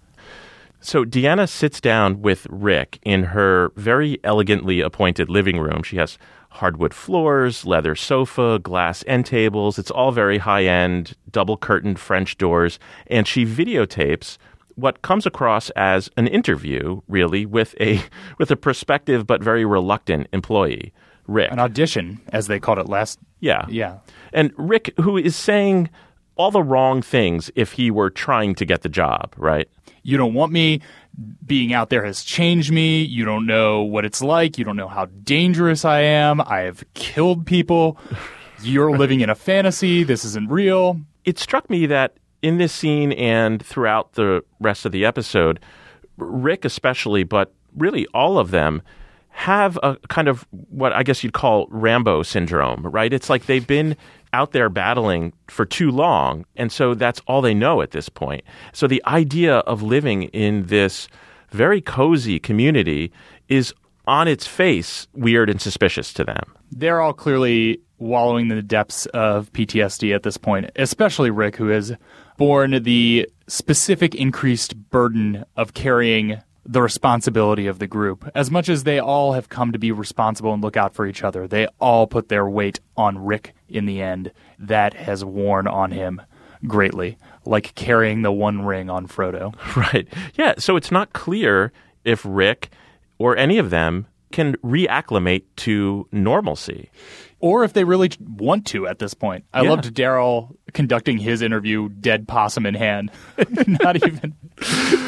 So 0.81 1.06
Deanna 1.06 1.48
sits 1.48 1.80
down 1.80 2.22
with 2.22 2.45
Rick 2.50 3.00
in 3.04 3.24
her 3.24 3.72
very 3.78 4.19
elegantly 4.25 4.81
appointed 4.81 5.30
living 5.30 5.57
room. 5.57 5.81
She 5.81 5.95
has 5.95 6.18
hardwood 6.50 6.94
floors, 6.94 7.66
leather 7.66 7.95
sofa, 7.95 8.60
glass 8.60 9.01
end 9.07 9.25
tables. 9.25 9.80
It's 9.80 9.90
all 9.90 10.12
very 10.12 10.40
high 10.40 10.66
end, 10.66 11.16
double 11.31 11.56
curtained 11.56 12.00
French 12.00 12.38
doors, 12.38 12.80
and 13.07 13.25
she 13.25 13.45
videotapes 13.45 14.38
what 14.76 15.02
comes 15.02 15.26
across 15.26 15.69
as 15.71 16.09
an 16.18 16.28
interview, 16.28 17.00
really, 17.07 17.45
with 17.45 17.76
a 17.80 18.04
with 18.38 18.52
a 18.52 18.57
prospective 18.57 19.26
but 19.26 19.42
very 19.42 19.64
reluctant 19.64 20.28
employee, 20.33 20.92
Rick. 21.27 21.51
An 21.51 21.59
audition, 21.59 22.21
as 22.30 22.47
they 22.47 22.59
called 22.59 22.80
it 22.80 22.87
last. 22.89 23.19
yeah. 23.39 23.65
Yeah. 23.69 23.99
And 24.33 24.51
Rick, 24.57 24.94
who 24.99 25.18
is 25.18 25.35
saying 25.35 25.89
all 26.35 26.49
the 26.51 26.63
wrong 26.63 27.01
things 27.01 27.51
if 27.56 27.73
he 27.73 27.92
were 27.92 28.09
trying 28.09 28.56
to 28.56 28.65
get 28.65 28.81
the 28.81 28.89
job, 28.89 29.33
right? 29.37 29.69
You 30.01 30.18
don't 30.18 30.33
want 30.33 30.51
me. 30.51 30.81
Being 31.45 31.73
out 31.73 31.89
there 31.89 32.03
has 32.03 32.23
changed 32.23 32.71
me. 32.71 33.03
You 33.03 33.23
don't 33.23 33.45
know 33.45 33.83
what 33.83 34.03
it's 34.03 34.21
like. 34.21 34.57
You 34.57 34.65
don't 34.65 34.75
know 34.75 34.87
how 34.87 35.06
dangerous 35.06 35.85
I 35.85 36.01
am. 36.01 36.42
I 36.42 36.61
have 36.61 36.83
killed 36.95 37.45
people. 37.45 37.97
You're 38.63 38.97
living 38.97 39.21
in 39.21 39.30
a 39.30 39.35
fantasy. 39.35 40.03
This 40.03 40.25
isn't 40.25 40.49
real. 40.49 40.99
it 41.23 41.37
struck 41.39 41.69
me 41.69 41.85
that 41.85 42.18
in 42.42 42.57
this 42.57 42.73
scene 42.73 43.11
and 43.13 43.63
throughout 43.65 44.13
the 44.13 44.44
rest 44.59 44.85
of 44.85 44.92
the 44.92 45.06
episode, 45.06 45.59
Rick 46.18 46.65
especially, 46.65 47.23
but 47.23 47.53
really 47.77 48.06
all 48.13 48.37
of 48.39 48.51
them, 48.51 48.81
have 49.33 49.78
a 49.81 49.97
kind 50.09 50.28
of 50.28 50.45
what 50.69 50.94
I 50.94 51.04
guess 51.04 51.23
you'd 51.23 51.33
call 51.33 51.68
Rambo 51.69 52.23
syndrome, 52.23 52.85
right? 52.85 53.11
It's 53.11 53.30
like 53.30 53.47
they've 53.47 53.66
been 53.66 53.97
out 54.31 54.52
there 54.52 54.69
battling 54.69 55.33
for 55.47 55.66
too 55.66 55.92
long, 55.92 56.45
and 56.56 56.71
so 56.71 56.94
that's 56.94 57.19
all 57.28 57.42
they 57.42 57.54
know 57.54 57.81
at 57.81 57.92
this 57.92 58.09
point. 58.09 58.44
So 58.71 58.87
the 58.87 59.04
idea 59.06 59.57
of 59.59 59.81
living 59.81 60.23
in 60.23 60.68
this 60.68 61.07
very 61.52 61.81
cozy 61.81 62.40
community 62.40 63.11
is 63.49 63.73
on 64.06 64.28
its 64.28 64.45
face 64.45 65.07
weird 65.13 65.49
and 65.49 65.59
suspicious 65.59 66.13
to 66.13 66.23
them. 66.23 66.54
They're 66.71 67.02
all 67.02 67.13
clearly 67.13 67.80
wallowing 67.97 68.49
in 68.49 68.56
the 68.56 68.61
depths 68.61 69.06
of 69.07 69.52
PTSD 69.54 70.13
at 70.13 70.23
this 70.23 70.37
point, 70.37 70.69
especially 70.75 71.31
Rick, 71.31 71.56
who 71.56 71.68
has 71.68 71.94
borne 72.37 72.83
the 72.83 73.28
specific 73.47 74.13
increased 74.16 74.75
burden 74.90 75.44
of 75.56 75.73
carrying 75.73 76.40
the 76.65 76.81
responsibility 76.81 77.67
of 77.67 77.79
the 77.79 77.87
group. 77.87 78.29
As 78.33 78.49
much 78.49 78.69
as 78.69 78.83
they 78.83 78.99
all 78.99 79.33
have 79.33 79.49
come 79.49 79.71
to 79.71 79.79
be 79.79 79.91
responsible 79.91 80.53
and 80.53 80.63
look 80.63 80.77
out 80.77 80.93
for 80.93 81.05
each 81.05 81.23
other, 81.23 81.47
they 81.47 81.67
all 81.79 82.07
put 82.07 82.29
their 82.29 82.47
weight 82.47 82.79
on 82.95 83.17
Rick 83.23 83.53
in 83.67 83.85
the 83.85 84.01
end. 84.01 84.31
That 84.59 84.93
has 84.93 85.25
worn 85.25 85.67
on 85.67 85.91
him 85.91 86.21
greatly, 86.65 87.17
like 87.45 87.75
carrying 87.75 88.21
the 88.21 88.31
one 88.31 88.65
ring 88.65 88.89
on 88.89 89.07
Frodo. 89.07 89.53
Right. 89.75 90.07
Yeah. 90.35 90.53
So 90.57 90.75
it's 90.75 90.91
not 90.91 91.13
clear 91.13 91.71
if 92.05 92.21
Rick 92.25 92.69
or 93.17 93.35
any 93.35 93.57
of 93.57 93.69
them 93.69 94.07
can 94.31 94.55
reacclimate 94.57 95.43
to 95.57 96.07
normalcy. 96.11 96.89
Or 97.44 97.66
if 97.66 97.73
they 97.73 97.83
really 97.83 98.09
want 98.21 98.66
to 98.66 98.88
at 98.88 99.00
this 99.00 99.14
point. 99.14 99.44
I 99.54 99.64
Yeah. 99.64 99.71
loved 99.71 99.94
Daryl 99.94 100.56
conducting 100.71 101.18
his 101.18 101.42
interview, 101.42 101.90
dead 101.90 102.26
possum 102.26 102.66
in 102.66 102.73
hand, 102.73 103.12
not 103.68 103.97
even 103.97 104.33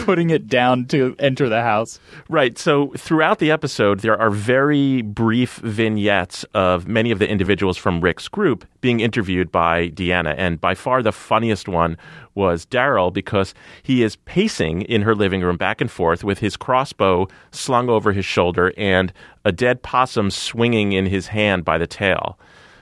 putting 0.04 0.32
it 0.32 0.46
down 0.48 0.86
to 0.88 1.16
enter 1.18 1.48
the 1.48 1.62
house. 1.62 1.98
Right. 2.28 2.58
So 2.58 2.92
throughout 2.98 3.40
the 3.40 3.52
episode, 3.52 4.02
there 4.02 4.20
are 4.20 4.30
very 4.30 5.02
brief 5.02 5.56
vignettes 5.64 6.44
of 6.54 6.90
many 6.90 7.10
of 7.12 7.20
the 7.20 7.28
individuals 7.30 7.78
from 7.78 8.02
Rick's 8.02 8.28
group 8.28 8.66
being 8.82 9.00
interviewed 9.00 9.50
by 9.50 9.90
Deanna. 9.92 10.36
And 10.38 10.60
by 10.60 10.76
far 10.76 11.02
the 11.02 11.14
funniest 11.14 11.70
one 11.70 11.98
was 12.36 12.66
Daryl 12.66 13.12
because 13.12 13.54
he 13.82 14.04
is 14.04 14.18
pacing 14.18 14.84
in 14.84 15.02
her 15.02 15.16
living 15.16 15.42
room 15.42 15.58
back 15.58 15.82
and 15.82 15.90
forth 15.90 16.24
with 16.24 16.40
his 16.40 16.58
crossbow 16.58 17.28
slung 17.52 17.90
over 17.90 18.12
his 18.12 18.26
shoulder 18.26 18.74
and 18.78 19.12
a 19.44 19.52
dead 19.52 19.82
possum 19.82 20.30
swinging 20.30 20.92
in 20.92 21.06
his 21.06 21.28
hand 21.28 21.66
by 21.66 21.78
the 21.78 21.88
tail. 21.88 22.38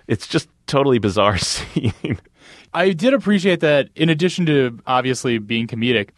It's 0.08 0.28
just 0.28 0.50
totally 0.68 1.00
bizarre 1.00 1.38
scene. 1.38 2.20
I 2.74 2.92
did 2.92 3.14
appreciate 3.14 3.60
that 3.60 3.90
in 3.96 4.10
addition 4.10 4.46
to 4.48 4.80
obviously 4.88 5.38
being 5.38 5.68
comedic, 5.68 6.10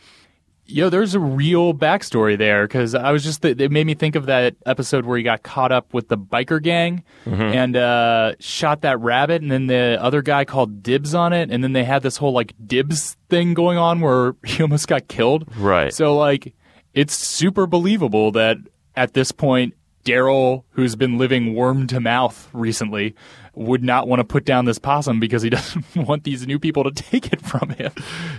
yo, 0.66 0.90
there's 0.90 1.16
a 1.16 1.20
real 1.20 1.74
backstory 1.74 2.38
there 2.38 2.68
because 2.68 2.96
I 2.96 3.12
was 3.12 3.24
just, 3.24 3.44
it 3.46 3.72
made 3.72 3.86
me 3.86 3.94
think 3.94 4.16
of 4.16 4.26
that 4.26 4.56
episode 4.66 5.06
where 5.06 5.18
he 5.18 5.24
got 5.24 5.44
caught 5.44 5.72
up 5.72 5.94
with 5.94 6.08
the 6.08 6.18
biker 6.18 6.62
gang 6.62 7.04
and 7.26 7.76
uh, 7.76 8.34
shot 8.40 8.82
that 8.82 9.00
rabbit, 9.00 9.42
and 9.42 9.52
then 9.52 9.68
the 9.68 9.98
other 10.02 10.22
guy 10.22 10.46
called 10.46 10.84
dibs 10.84 11.14
on 11.14 11.34
it, 11.34 11.52
and 11.52 11.64
then 11.64 11.74
they 11.74 11.84
had 11.84 12.04
this 12.04 12.18
whole 12.18 12.34
like 12.34 12.54
dibs 12.66 13.18
thing 13.30 13.54
going 13.54 13.78
on 13.78 14.00
where 14.02 14.36
he 14.46 14.62
almost 14.62 14.88
got 14.88 15.08
killed. 15.08 15.46
Right. 15.58 15.94
So, 15.94 16.16
like, 16.16 16.54
it's 16.94 17.14
super 17.14 17.68
believable 17.68 18.32
that 18.32 18.58
at 18.96 19.14
this 19.14 19.32
point, 19.32 19.74
Daryl, 20.06 20.64
who's 20.72 20.96
been 20.96 21.18
living 21.18 21.56
worm 21.56 21.88
to 21.88 22.00
mouth 22.00 22.48
recently, 22.54 23.16
would 23.58 23.84
not 23.84 24.08
want 24.08 24.20
to 24.20 24.24
put 24.24 24.46
down 24.46 24.66
this 24.66 24.80
possum 24.80 25.20
because 25.20 25.42
he 25.42 25.50
doesn't 25.52 25.86
want 25.96 26.24
these 26.24 26.46
new 26.48 26.60
people 26.60 26.84
to 26.84 26.92
take 26.92 27.32
it 27.32 27.42
from 27.42 27.70
him. 27.70 27.92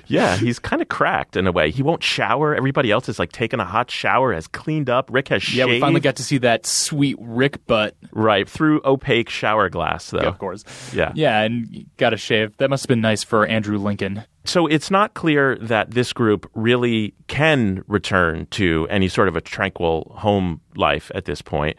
Yeah, 0.07 0.37
he's 0.37 0.59
kind 0.59 0.81
of 0.83 0.89
cracked 0.89 1.37
in 1.37 1.47
a 1.47 1.53
way. 1.53 1.71
He 1.71 1.83
won't 1.83 2.03
shower. 2.03 2.55
Everybody 2.55 2.91
else 2.91 3.09
is 3.09 3.19
like 3.19 3.33
taking 3.33 3.61
a 3.61 3.65
hot 3.65 3.91
shower, 3.91 4.33
has 4.33 4.47
cleaned 4.47 4.91
up. 4.91 5.09
Rick 5.13 5.29
has 5.29 5.43
shaved. 5.43 5.57
Yeah, 5.57 5.67
we 5.67 5.81
finally 5.81 6.01
got 6.01 6.17
to 6.17 6.23
see 6.25 6.39
that 6.39 6.67
sweet 6.67 7.17
Rick 7.21 7.67
butt, 7.67 7.97
right 8.13 8.49
through 8.49 8.81
opaque 8.85 9.29
shower 9.29 9.69
glass, 9.69 10.11
though. 10.11 10.19
of 10.19 10.39
course. 10.39 10.65
Yeah. 10.95 11.13
Yeah, 11.15 11.43
and 11.43 11.87
got 11.97 12.13
a 12.13 12.17
shave. 12.17 12.57
That 12.59 12.71
must 12.71 12.85
have 12.85 12.89
been 12.89 13.01
nice 13.01 13.23
for 13.25 13.47
Andrew 13.47 13.79
Lincoln. 13.79 14.25
So 14.45 14.69
it's 14.69 14.93
not 14.93 15.15
clear 15.15 15.57
that 15.57 15.91
this 15.91 16.13
group 16.13 16.49
really 16.55 17.15
can 17.27 17.83
return 17.89 18.47
to 18.53 18.87
any 18.89 19.09
sort 19.09 19.27
of 19.27 19.35
a 19.37 19.41
tranquil 19.41 20.13
home 20.17 20.61
life 20.77 21.11
at 21.17 21.25
this 21.25 21.43
point. 21.43 21.77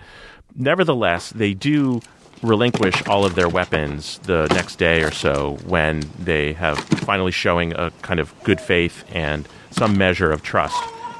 Nevertheless, 0.53 1.29
they 1.29 1.53
do 1.53 2.01
relinquish 2.41 3.05
all 3.07 3.25
of 3.25 3.35
their 3.35 3.49
weapons 3.49 4.19
the 4.23 4.47
next 4.53 4.77
day 4.77 5.03
or 5.03 5.11
so 5.11 5.57
when 5.65 6.03
they 6.19 6.53
have 6.53 6.77
finally 6.79 7.31
showing 7.31 7.73
a 7.73 7.91
kind 8.01 8.19
of 8.19 8.33
good 8.43 8.61
faith 8.61 9.03
and 9.11 9.47
some 9.71 9.97
measure 9.97 10.31
of 10.31 10.43
trust 10.43 10.77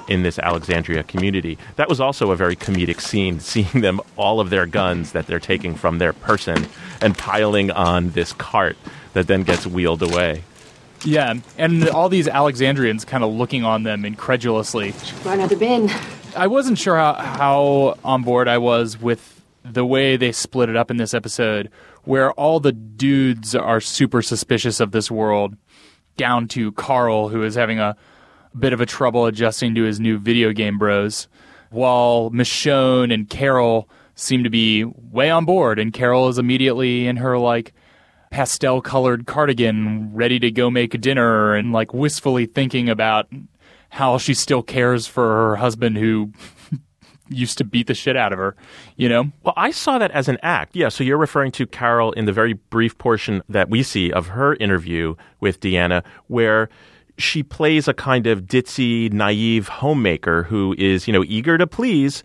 in 0.07 0.23
this 0.23 0.39
Alexandria 0.39 1.03
community. 1.03 1.57
That 1.75 1.89
was 1.89 1.99
also 1.99 2.31
a 2.31 2.35
very 2.35 2.55
comedic 2.55 3.01
scene, 3.01 3.39
seeing 3.41 3.81
them 3.81 4.01
all 4.15 4.39
of 4.39 4.49
their 4.49 4.65
guns 4.65 5.11
that 5.11 5.27
they're 5.27 5.39
taking 5.39 5.75
from 5.75 5.97
their 5.97 6.13
person 6.13 6.67
and 7.01 7.17
piling 7.17 7.71
on 7.71 8.11
this 8.11 8.33
cart 8.33 8.77
that 9.13 9.27
then 9.27 9.43
gets 9.43 9.67
wheeled 9.67 10.01
away. 10.01 10.43
Yeah, 11.03 11.35
and 11.57 11.87
all 11.89 12.09
these 12.09 12.27
Alexandrians 12.27 13.05
kind 13.05 13.23
of 13.23 13.31
looking 13.31 13.63
on 13.63 13.83
them 13.83 14.03
incredulously. 14.03 14.91
For 14.91 15.31
another 15.31 15.55
bin. 15.55 15.91
I 16.35 16.47
wasn't 16.47 16.77
sure 16.77 16.95
how, 16.95 17.13
how 17.13 17.97
on 18.03 18.23
board 18.23 18.47
I 18.47 18.57
was 18.57 18.99
with 18.99 19.36
the 19.71 19.85
way 19.85 20.17
they 20.17 20.31
split 20.31 20.69
it 20.69 20.75
up 20.75 20.91
in 20.91 20.97
this 20.97 21.13
episode, 21.13 21.69
where 22.03 22.31
all 22.33 22.59
the 22.59 22.71
dudes 22.71 23.55
are 23.55 23.79
super 23.79 24.21
suspicious 24.21 24.79
of 24.79 24.91
this 24.91 25.11
world, 25.11 25.55
down 26.15 26.47
to 26.49 26.71
Carl, 26.73 27.29
who 27.29 27.43
is 27.43 27.55
having 27.55 27.79
a 27.79 27.95
bit 28.57 28.73
of 28.73 28.81
a 28.81 28.85
trouble 28.85 29.25
adjusting 29.25 29.75
to 29.75 29.83
his 29.83 29.99
new 29.99 30.17
video 30.17 30.51
game 30.51 30.77
bros, 30.77 31.27
while 31.69 32.31
Michonne 32.31 33.13
and 33.13 33.29
Carol 33.29 33.89
seem 34.15 34.43
to 34.43 34.49
be 34.49 34.83
way 34.83 35.29
on 35.29 35.45
board, 35.45 35.79
and 35.79 35.93
Carol 35.93 36.27
is 36.27 36.39
immediately 36.39 37.07
in 37.07 37.17
her 37.17 37.37
like 37.37 37.73
pastel 38.31 38.81
colored 38.81 39.25
cardigan 39.25 40.13
ready 40.13 40.39
to 40.39 40.51
go 40.51 40.69
make 40.69 40.99
dinner 40.99 41.55
and 41.55 41.71
like 41.71 41.93
wistfully 41.93 42.45
thinking 42.45 42.89
about 42.89 43.27
how 43.89 44.17
she 44.17 44.33
still 44.33 44.61
cares 44.61 45.07
for 45.07 45.23
her 45.23 45.55
husband 45.55 45.97
who 45.97 46.31
used 47.29 47.57
to 47.57 47.63
beat 47.63 47.87
the 47.87 47.93
shit 47.93 48.15
out 48.15 48.33
of 48.33 48.39
her, 48.39 48.55
you 48.95 49.09
know? 49.09 49.31
Well, 49.43 49.53
I 49.57 49.71
saw 49.71 49.97
that 49.99 50.11
as 50.11 50.27
an 50.27 50.37
act. 50.43 50.75
Yeah, 50.75 50.89
so 50.89 51.03
you're 51.03 51.17
referring 51.17 51.51
to 51.53 51.65
Carol 51.65 52.11
in 52.13 52.25
the 52.25 52.33
very 52.33 52.53
brief 52.53 52.97
portion 52.97 53.41
that 53.49 53.69
we 53.69 53.83
see 53.83 54.11
of 54.11 54.27
her 54.27 54.55
interview 54.55 55.15
with 55.39 55.59
Deanna, 55.59 56.03
where 56.27 56.69
she 57.17 57.43
plays 57.43 57.87
a 57.87 57.93
kind 57.93 58.27
of 58.27 58.43
ditzy, 58.43 59.11
naive 59.11 59.67
homemaker 59.67 60.43
who 60.43 60.75
is, 60.77 61.07
you 61.07 61.13
know, 61.13 61.23
eager 61.27 61.57
to 61.57 61.65
please 61.65 62.23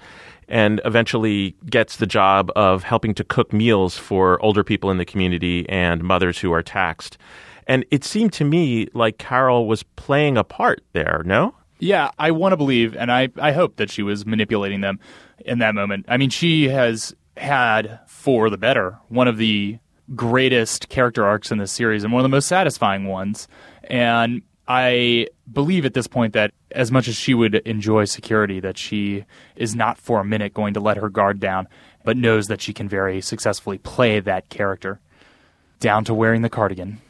and 0.49 0.81
eventually 0.85 1.57
gets 1.71 1.97
the 1.97 2.07
job 2.07 2.51
of 2.57 2.83
helping 2.83 3.15
to 3.15 3.25
cook 3.25 3.53
meals 3.53 3.97
for 3.97 4.43
older 4.45 4.63
people 4.63 4.91
in 4.91 4.99
the 4.99 5.05
community 5.05 5.67
and 5.69 6.03
mothers 6.03 6.39
who 6.39 6.53
are 6.53 6.63
taxed. 6.63 7.17
And 7.67 7.87
it 7.91 8.05
seemed 8.05 8.33
to 8.35 8.45
me 8.45 8.89
like 8.93 9.19
Carol 9.19 9.67
was 9.67 9.83
playing 9.83 10.37
a 10.37 10.45
part 10.45 10.83
there, 10.93 11.23
no? 11.25 11.55
Yeah, 11.83 12.13
I 12.17 12.31
want 12.31 12.53
to 12.53 12.57
believe, 12.57 12.97
and 12.97 13.11
I, 13.11 13.31
I 13.37 13.51
hope 13.51 13.75
that 13.75 13.91
she 13.91 14.05
was 14.05 14.25
manipulating 14.25 14.83
them 14.83 15.01
in 15.45 15.59
that 15.59 15.75
moment. 15.75 16.07
I 16.07 16.17
mean, 16.17 16.31
she 16.31 16.69
has 16.69 17.13
had, 17.37 17.99
for 18.07 18.51
the 18.51 18.57
better, 18.57 19.01
one 19.09 19.27
of 19.27 19.37
the 19.37 19.81
greatest 20.15 20.89
character 20.91 21.27
arcs 21.27 21.51
in 21.51 21.59
this 21.59 21.73
series 21.73 22.05
and 22.05 22.13
one 22.13 22.21
of 22.21 22.23
the 22.23 22.37
most 22.37 22.47
satisfying 22.47 23.07
ones. 23.07 23.49
And 23.83 24.43
I 24.69 25.27
believe 25.53 25.85
at 25.85 25.95
this 25.95 26.07
point 26.07 26.35
that 26.35 26.53
as 26.71 26.93
much 26.93 27.09
as 27.09 27.17
she 27.17 27.35
would 27.35 27.57
enjoy 27.57 28.05
security, 28.05 28.61
that 28.61 28.79
she 28.79 29.25
is 29.57 29.75
not 29.75 29.99
for 29.99 30.21
a 30.21 30.25
minute 30.25 30.55
going 30.55 30.75
to 30.75 30.81
let 30.81 30.99
her 30.99 31.09
guard 31.09 31.41
down, 31.41 31.67
but 32.05 32.17
knows 32.17 32.47
that 32.47 32.61
she 32.61 32.73
can 32.73 32.89
very 32.89 33.21
successfully 33.21 33.79
play 33.79 34.21
that 34.21 34.49
character 34.51 35.01
down 35.81 36.05
to 36.05 36.15
wearing 36.15 36.43
the 36.43 36.49
cardigan. 36.49 37.01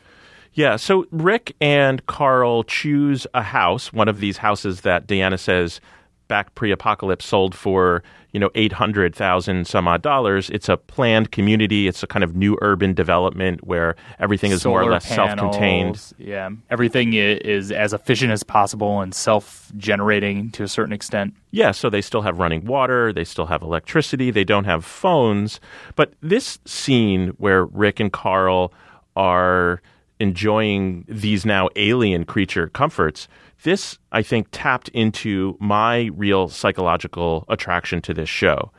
Yeah, 0.54 0.76
so 0.76 1.06
Rick 1.10 1.54
and 1.60 2.04
Carl 2.06 2.64
choose 2.64 3.26
a 3.32 3.42
house, 3.42 3.92
one 3.92 4.08
of 4.08 4.20
these 4.20 4.36
houses 4.36 4.82
that 4.82 5.06
Deanna 5.06 5.38
says 5.38 5.80
back 6.28 6.54
pre-apocalypse 6.54 7.26
sold 7.26 7.54
for, 7.54 8.02
you 8.32 8.40
know, 8.40 8.50
800,000 8.54 9.66
some 9.66 9.86
odd 9.86 10.00
dollars. 10.00 10.48
It's 10.50 10.68
a 10.68 10.78
planned 10.78 11.30
community. 11.30 11.88
It's 11.88 12.02
a 12.02 12.06
kind 12.06 12.24
of 12.24 12.34
new 12.34 12.56
urban 12.62 12.94
development 12.94 13.66
where 13.66 13.96
everything 14.18 14.50
is 14.50 14.64
more 14.64 14.80
or 14.80 14.84
Solar 14.84 14.92
less 14.92 15.06
self-contained. 15.06 16.00
Yeah, 16.18 16.48
everything 16.70 17.12
is 17.12 17.70
as 17.70 17.92
efficient 17.92 18.32
as 18.32 18.42
possible 18.42 19.00
and 19.00 19.14
self-generating 19.14 20.52
to 20.52 20.62
a 20.62 20.68
certain 20.68 20.94
extent. 20.94 21.34
Yeah, 21.50 21.70
so 21.72 21.90
they 21.90 22.00
still 22.00 22.22
have 22.22 22.38
running 22.38 22.64
water, 22.64 23.12
they 23.12 23.24
still 23.24 23.46
have 23.46 23.60
electricity, 23.60 24.30
they 24.30 24.44
don't 24.44 24.64
have 24.64 24.86
phones. 24.86 25.60
But 25.96 26.14
this 26.22 26.58
scene 26.64 27.28
where 27.38 27.66
Rick 27.66 28.00
and 28.00 28.12
Carl 28.12 28.72
are 29.16 29.82
enjoying 30.22 31.04
these 31.08 31.44
now 31.44 31.68
alien 31.76 32.24
creature 32.24 32.68
comforts, 32.68 33.26
this, 33.64 33.98
I 34.12 34.22
think, 34.22 34.46
tapped 34.52 34.88
into 34.90 35.56
my 35.60 36.10
real 36.14 36.48
psychological 36.48 37.44
attraction 37.48 38.00
to 38.02 38.14
this 38.14 38.28
show. 38.28 38.70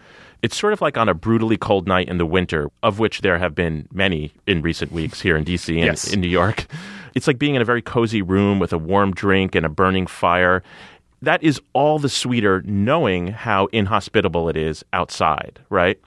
It's 0.42 0.58
sort 0.58 0.74
of 0.74 0.82
like 0.82 0.98
on 0.98 1.08
a 1.08 1.14
brutally 1.14 1.58
cold 1.58 1.88
night 1.88 2.10
in 2.10 2.18
the 2.18 2.26
winter, 2.26 2.70
of 2.82 3.00
which 3.00 3.22
there 3.22 3.38
have 3.38 3.54
been 3.56 3.88
many 3.94 4.34
in 4.48 4.62
recent 4.62 4.92
weeks 4.92 5.22
here 5.22 5.38
in 5.38 5.44
DC 5.44 5.76
and 5.76 5.86
Yes. 5.86 6.12
in 6.12 6.22
New 6.22 6.28
York. 6.28 6.66
It's 7.16 7.28
like 7.28 7.38
being 7.38 7.56
in 7.56 7.62
a 7.62 7.66
very 7.66 7.82
cozy 7.82 8.22
room 8.22 8.60
with 8.60 8.74
a 8.74 8.78
warm 8.78 9.14
drink 9.14 9.54
and 9.56 9.66
a 9.66 9.70
burning 9.70 10.08
fire. 10.08 10.64
That 11.22 11.44
is 11.44 11.62
all 11.74 12.00
the 12.00 12.10
sweeter 12.10 12.62
knowing 12.66 13.28
how 13.28 13.68
inhospitable 13.68 14.50
it 14.50 14.58
is 14.58 14.84
outside, 14.92 15.60
right? 15.70 16.00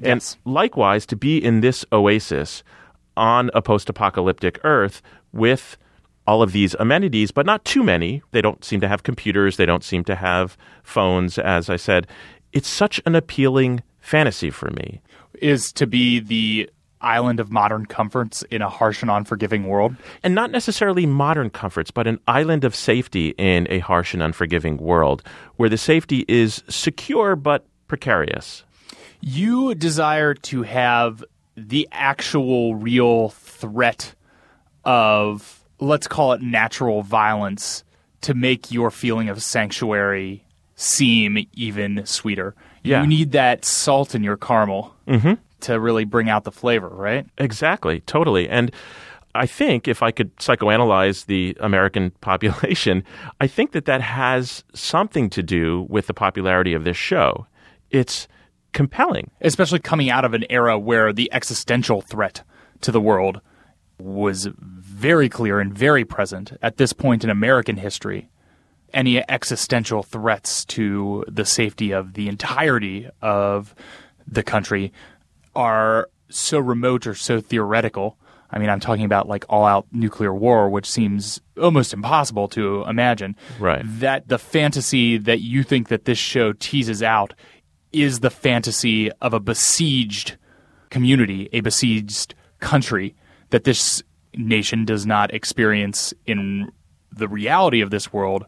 Yes. 0.00 0.36
And 0.44 0.54
likewise, 0.54 1.04
to 1.06 1.16
be 1.16 1.36
in 1.42 1.60
this 1.60 1.84
oasis 1.92 2.62
on 3.16 3.50
a 3.54 3.62
post 3.62 3.88
apocalyptic 3.88 4.60
Earth 4.64 5.02
with 5.32 5.76
all 6.26 6.42
of 6.42 6.52
these 6.52 6.74
amenities, 6.74 7.30
but 7.30 7.46
not 7.46 7.64
too 7.64 7.82
many. 7.82 8.22
They 8.30 8.40
don't 8.40 8.64
seem 8.64 8.80
to 8.80 8.88
have 8.88 9.02
computers, 9.02 9.56
they 9.56 9.66
don't 9.66 9.84
seem 9.84 10.04
to 10.04 10.14
have 10.14 10.56
phones, 10.82 11.38
as 11.38 11.68
I 11.68 11.76
said. 11.76 12.06
It's 12.52 12.68
such 12.68 13.00
an 13.06 13.14
appealing 13.14 13.82
fantasy 14.00 14.50
for 14.50 14.70
me. 14.70 15.00
Is 15.40 15.72
to 15.72 15.86
be 15.86 16.20
the 16.20 16.70
island 17.02 17.40
of 17.40 17.50
modern 17.50 17.86
comforts 17.86 18.42
in 18.44 18.62
a 18.62 18.68
harsh 18.68 19.02
and 19.02 19.10
unforgiving 19.10 19.64
world. 19.64 19.96
And 20.22 20.34
not 20.34 20.50
necessarily 20.50 21.06
modern 21.06 21.50
comforts, 21.50 21.90
but 21.90 22.06
an 22.06 22.20
island 22.28 22.64
of 22.64 22.74
safety 22.74 23.34
in 23.38 23.66
a 23.70 23.80
harsh 23.80 24.14
and 24.14 24.22
unforgiving 24.22 24.76
world 24.76 25.22
where 25.56 25.68
the 25.68 25.76
safety 25.76 26.24
is 26.28 26.62
secure 26.68 27.36
but 27.36 27.66
precarious. 27.88 28.64
You 29.20 29.74
desire 29.74 30.34
to 30.34 30.62
have 30.62 31.24
the 31.56 31.88
actual 31.92 32.74
real 32.74 33.30
threat 33.30 34.14
of, 34.84 35.64
let's 35.80 36.06
call 36.06 36.32
it 36.32 36.42
natural 36.42 37.02
violence, 37.02 37.84
to 38.22 38.34
make 38.34 38.70
your 38.70 38.90
feeling 38.90 39.28
of 39.28 39.42
sanctuary 39.42 40.44
seem 40.76 41.46
even 41.54 42.04
sweeter. 42.06 42.54
Yeah. 42.82 43.02
You 43.02 43.06
need 43.06 43.32
that 43.32 43.64
salt 43.64 44.14
in 44.14 44.22
your 44.22 44.36
caramel. 44.36 44.94
Mm-hmm. 45.06 45.34
to 45.62 45.80
really 45.80 46.04
bring 46.04 46.28
out 46.28 46.44
the 46.44 46.52
flavor, 46.52 46.88
right? 46.88 47.26
Exactly, 47.38 48.00
totally. 48.00 48.48
And 48.48 48.70
I 49.34 49.46
think 49.46 49.88
if 49.88 50.02
I 50.02 50.10
could 50.10 50.34
psychoanalyze 50.36 51.26
the 51.26 51.56
American 51.60 52.10
population, 52.20 53.02
I 53.40 53.46
think 53.46 53.72
that 53.72 53.86
that 53.86 54.00
has 54.00 54.62
something 54.74 55.28
to 55.30 55.42
do 55.42 55.86
with 55.88 56.06
the 56.06 56.14
popularity 56.14 56.72
of 56.74 56.84
this 56.84 56.96
show. 56.96 57.46
It's 57.90 58.28
compelling. 58.72 59.30
Especially 59.40 59.78
coming 59.78 60.10
out 60.10 60.24
of 60.24 60.34
an 60.34 60.44
era 60.50 60.78
where 60.78 61.12
the 61.12 61.32
existential 61.32 62.00
threat 62.00 62.42
to 62.80 62.90
the 62.90 63.00
world 63.00 63.40
was 63.98 64.48
very 64.58 65.28
clear 65.28 65.60
and 65.60 65.76
very 65.76 66.04
present 66.04 66.52
at 66.62 66.76
this 66.76 66.92
point 66.92 67.24
in 67.24 67.30
American 67.30 67.76
history. 67.76 68.28
Any 68.92 69.22
existential 69.30 70.02
threats 70.02 70.64
to 70.66 71.24
the 71.28 71.44
safety 71.44 71.92
of 71.92 72.14
the 72.14 72.28
entirety 72.28 73.08
of 73.20 73.74
the 74.26 74.42
country 74.42 74.92
are 75.54 76.08
so 76.28 76.58
remote 76.58 77.06
or 77.06 77.14
so 77.14 77.40
theoretical. 77.40 78.18
I 78.50 78.58
mean, 78.58 78.68
I'm 78.68 78.80
talking 78.80 79.04
about 79.04 79.28
like 79.28 79.46
all 79.48 79.64
out 79.64 79.86
nuclear 79.92 80.34
war, 80.34 80.68
which 80.68 80.90
seems 80.90 81.40
almost 81.60 81.94
impossible 81.94 82.48
to 82.48 82.84
imagine. 82.84 83.36
Right. 83.58 83.82
That 83.84 84.28
the 84.28 84.38
fantasy 84.38 85.16
that 85.18 85.40
you 85.40 85.62
think 85.62 85.88
that 85.88 86.04
this 86.04 86.18
show 86.18 86.52
teases 86.52 87.02
out 87.02 87.34
is 87.92 88.20
the 88.20 88.30
fantasy 88.30 89.10
of 89.20 89.34
a 89.34 89.40
besieged 89.40 90.36
community, 90.90 91.48
a 91.52 91.60
besieged 91.60 92.34
country 92.60 93.14
that 93.50 93.64
this 93.64 94.02
nation 94.34 94.84
does 94.84 95.06
not 95.06 95.32
experience 95.34 96.14
in 96.26 96.70
the 97.10 97.28
reality 97.28 97.80
of 97.80 97.90
this 97.90 98.12
world, 98.12 98.46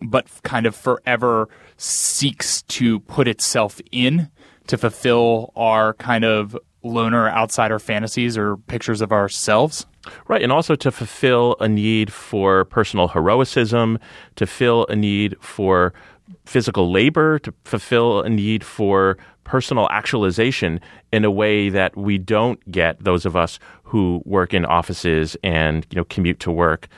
but 0.00 0.26
kind 0.42 0.66
of 0.66 0.74
forever 0.74 1.48
seeks 1.76 2.62
to 2.62 3.00
put 3.00 3.28
itself 3.28 3.80
in 3.92 4.30
to 4.66 4.76
fulfill 4.78 5.52
our 5.56 5.94
kind 5.94 6.24
of 6.24 6.56
loner 6.82 7.28
outsider 7.28 7.78
fantasies 7.78 8.38
or 8.38 8.56
pictures 8.56 9.00
of 9.00 9.12
ourselves. 9.12 9.86
Right, 10.28 10.42
and 10.42 10.52
also 10.52 10.76
to 10.76 10.92
fulfill 10.92 11.56
a 11.58 11.68
need 11.68 12.12
for 12.12 12.64
personal 12.66 13.08
heroicism, 13.08 13.98
to 14.36 14.46
fill 14.46 14.86
a 14.88 14.94
need 14.94 15.36
for 15.40 15.92
physical 16.44 16.90
labor, 16.90 17.38
to 17.40 17.52
fulfill 17.64 18.22
a 18.22 18.28
need 18.28 18.64
for 18.64 19.16
personal 19.44 19.88
actualization 19.90 20.80
in 21.12 21.24
a 21.24 21.30
way 21.30 21.68
that 21.68 21.96
we 21.96 22.18
don't 22.18 22.70
get 22.70 23.02
those 23.02 23.24
of 23.24 23.36
us 23.36 23.58
who 23.84 24.20
work 24.24 24.52
in 24.52 24.64
offices 24.64 25.36
and 25.44 25.86
you 25.90 25.96
know 25.96 26.04
commute 26.04 26.40
to 26.40 26.50
work 26.50 26.88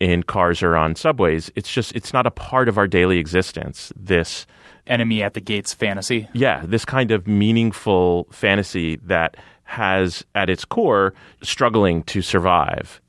in 0.00 0.22
cars 0.22 0.62
or 0.62 0.76
on 0.76 0.94
subways. 0.94 1.50
It's 1.54 1.72
just 1.72 1.92
it's 1.94 2.12
not 2.12 2.26
a 2.26 2.30
part 2.30 2.68
of 2.68 2.78
our 2.78 2.86
daily 2.86 3.18
existence. 3.18 3.92
This 3.96 4.46
enemy 4.86 5.22
at 5.22 5.34
the 5.34 5.40
gates 5.40 5.72
fantasy. 5.72 6.28
Yeah, 6.32 6.64
this 6.66 6.84
kind 6.84 7.10
of 7.10 7.26
meaningful 7.26 8.26
fantasy 8.30 8.96
that 9.04 9.36
has 9.64 10.24
at 10.34 10.50
its 10.50 10.64
core 10.64 11.14
struggling 11.42 12.02
to 12.04 12.22
survive. 12.22 13.00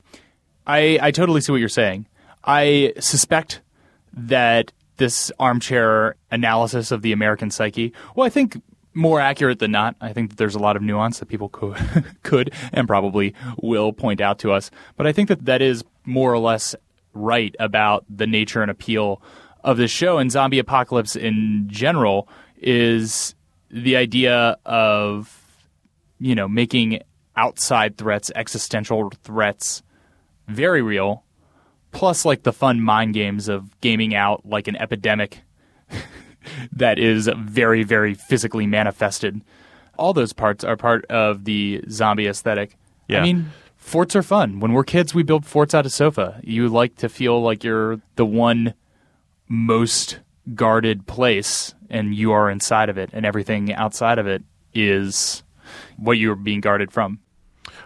I, 0.66 0.98
I 1.00 1.10
totally 1.10 1.40
see 1.40 1.52
what 1.52 1.58
you're 1.58 1.68
saying. 1.68 2.06
I 2.44 2.92
suspect 2.98 3.60
that 4.14 4.72
this 4.96 5.30
armchair 5.38 6.16
analysis 6.30 6.90
of 6.90 7.02
the 7.02 7.12
American 7.12 7.50
psyche, 7.50 7.92
well, 8.14 8.26
I 8.26 8.30
think 8.30 8.60
more 8.94 9.20
accurate 9.20 9.58
than 9.58 9.70
not. 9.70 9.94
I 10.00 10.12
think 10.12 10.30
that 10.30 10.36
there's 10.36 10.54
a 10.54 10.58
lot 10.58 10.76
of 10.76 10.82
nuance 10.82 11.18
that 11.18 11.26
people 11.26 11.50
could, 11.50 11.76
could 12.22 12.52
and 12.72 12.88
probably 12.88 13.34
will 13.62 13.92
point 13.92 14.20
out 14.20 14.38
to 14.40 14.52
us. 14.52 14.70
But 14.96 15.06
I 15.06 15.12
think 15.12 15.28
that 15.28 15.44
that 15.44 15.60
is 15.60 15.84
more 16.04 16.32
or 16.32 16.38
less 16.38 16.74
right 17.12 17.54
about 17.58 18.04
the 18.08 18.26
nature 18.26 18.62
and 18.62 18.70
appeal 18.70 19.22
of 19.64 19.76
this 19.76 19.90
show 19.90 20.18
and 20.18 20.30
zombie 20.30 20.58
apocalypse 20.58 21.16
in 21.16 21.64
general 21.66 22.28
is 22.58 23.34
the 23.70 23.96
idea 23.96 24.56
of 24.64 25.42
you 26.18 26.34
know 26.34 26.48
making 26.48 27.00
outside 27.36 27.98
threats, 27.98 28.30
existential 28.34 29.12
threats, 29.22 29.82
very 30.48 30.82
real. 30.82 31.24
Plus, 31.96 32.24
like 32.24 32.42
the 32.42 32.52
fun 32.52 32.80
mind 32.80 33.14
games 33.14 33.48
of 33.48 33.80
gaming 33.80 34.14
out 34.14 34.44
like 34.44 34.68
an 34.68 34.76
epidemic 34.76 35.42
that 36.72 36.98
is 36.98 37.28
very, 37.36 37.82
very 37.82 38.14
physically 38.14 38.66
manifested. 38.66 39.40
All 39.98 40.12
those 40.12 40.32
parts 40.32 40.62
are 40.62 40.76
part 40.76 41.06
of 41.06 41.44
the 41.44 41.82
zombie 41.88 42.26
aesthetic. 42.26 42.76
Yeah. 43.08 43.20
I 43.20 43.22
mean, 43.22 43.50
forts 43.76 44.14
are 44.14 44.22
fun. 44.22 44.60
When 44.60 44.72
we're 44.72 44.84
kids, 44.84 45.14
we 45.14 45.22
build 45.22 45.46
forts 45.46 45.74
out 45.74 45.86
of 45.86 45.92
sofa. 45.92 46.40
You 46.42 46.68
like 46.68 46.96
to 46.96 47.08
feel 47.08 47.40
like 47.40 47.64
you're 47.64 48.00
the 48.16 48.26
one 48.26 48.74
most 49.48 50.20
guarded 50.54 51.06
place 51.06 51.74
and 51.88 52.14
you 52.14 52.32
are 52.32 52.50
inside 52.50 52.88
of 52.88 52.98
it, 52.98 53.10
and 53.12 53.24
everything 53.24 53.72
outside 53.72 54.18
of 54.18 54.26
it 54.26 54.42
is 54.74 55.42
what 55.96 56.18
you're 56.18 56.34
being 56.34 56.60
guarded 56.60 56.92
from. 56.92 57.20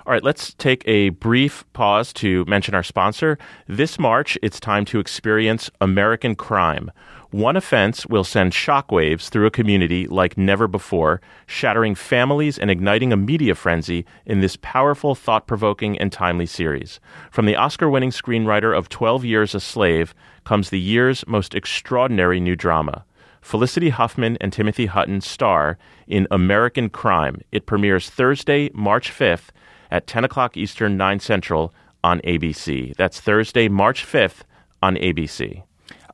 All 0.06 0.14
right, 0.14 0.24
let's 0.24 0.54
take 0.54 0.82
a 0.86 1.10
brief 1.10 1.64
pause 1.74 2.14
to 2.14 2.46
mention 2.46 2.74
our 2.74 2.82
sponsor. 2.82 3.36
This 3.66 3.98
March, 3.98 4.38
it's 4.42 4.58
time 4.58 4.86
to 4.86 4.98
experience 4.98 5.70
American 5.78 6.34
crime. 6.34 6.90
One 7.32 7.54
offense 7.54 8.06
will 8.06 8.24
send 8.24 8.52
shockwaves 8.52 9.28
through 9.28 9.46
a 9.46 9.50
community 9.50 10.06
like 10.06 10.38
never 10.38 10.66
before, 10.66 11.20
shattering 11.46 11.94
families 11.94 12.58
and 12.58 12.70
igniting 12.70 13.12
a 13.12 13.16
media 13.16 13.54
frenzy 13.54 14.06
in 14.24 14.40
this 14.40 14.56
powerful, 14.62 15.14
thought 15.14 15.46
provoking, 15.46 15.98
and 15.98 16.10
timely 16.10 16.46
series. 16.46 16.98
From 17.30 17.44
the 17.44 17.56
Oscar 17.56 17.90
winning 17.90 18.10
screenwriter 18.10 18.76
of 18.76 18.88
12 18.88 19.24
Years 19.26 19.54
a 19.54 19.60
Slave 19.60 20.14
comes 20.44 20.70
the 20.70 20.80
year's 20.80 21.26
most 21.26 21.54
extraordinary 21.54 22.40
new 22.40 22.56
drama. 22.56 23.04
Felicity 23.42 23.90
Huffman 23.90 24.38
and 24.40 24.52
Timothy 24.52 24.86
Hutton 24.86 25.20
star 25.20 25.78
in 26.06 26.26
American 26.30 26.88
Crime. 26.88 27.42
It 27.52 27.66
premieres 27.66 28.08
Thursday, 28.08 28.70
March 28.72 29.10
5th 29.12 29.50
at 29.90 30.06
10 30.06 30.24
o'clock 30.24 30.56
Eastern, 30.56 30.96
9 30.96 31.20
Central 31.20 31.74
on 32.02 32.20
ABC. 32.20 32.94
That's 32.96 33.20
Thursday, 33.20 33.68
March 33.68 34.04
5th 34.04 34.42
on 34.82 34.96
ABC. 34.96 35.62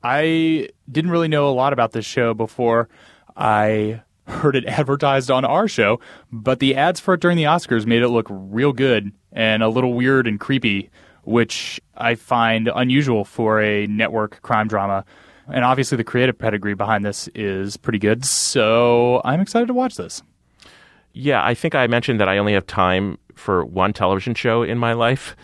I 0.03 0.69
didn't 0.91 1.11
really 1.11 1.27
know 1.27 1.49
a 1.49 1.51
lot 1.51 1.73
about 1.73 1.91
this 1.91 2.05
show 2.05 2.33
before 2.33 2.89
I 3.35 4.01
heard 4.27 4.55
it 4.55 4.65
advertised 4.67 5.31
on 5.31 5.45
our 5.45 5.67
show, 5.67 5.99
but 6.31 6.59
the 6.59 6.75
ads 6.75 6.99
for 6.99 7.13
it 7.13 7.21
during 7.21 7.37
the 7.37 7.43
Oscars 7.43 7.85
made 7.85 8.01
it 8.01 8.09
look 8.09 8.27
real 8.29 8.73
good 8.73 9.11
and 9.31 9.63
a 9.63 9.69
little 9.69 9.93
weird 9.93 10.27
and 10.27 10.39
creepy, 10.39 10.89
which 11.23 11.79
I 11.95 12.15
find 12.15 12.69
unusual 12.73 13.25
for 13.25 13.61
a 13.61 13.87
network 13.87 14.41
crime 14.41 14.67
drama. 14.67 15.05
And 15.49 15.63
obviously, 15.63 15.95
the 15.95 16.03
creative 16.03 16.37
pedigree 16.37 16.73
behind 16.73 17.05
this 17.05 17.29
is 17.33 17.77
pretty 17.77 17.99
good, 17.99 18.25
so 18.25 19.21
I'm 19.23 19.39
excited 19.39 19.67
to 19.67 19.73
watch 19.73 19.95
this. 19.95 20.21
Yeah, 21.13 21.43
I 21.43 21.53
think 21.53 21.73
I 21.73 21.87
mentioned 21.87 22.19
that 22.19 22.27
I 22.27 22.37
only 22.37 22.53
have 22.53 22.67
time 22.67 23.17
for 23.37 23.63
one 23.63 23.93
television 23.93 24.33
show 24.35 24.63
in 24.63 24.77
my 24.77 24.93
life, 24.93 25.35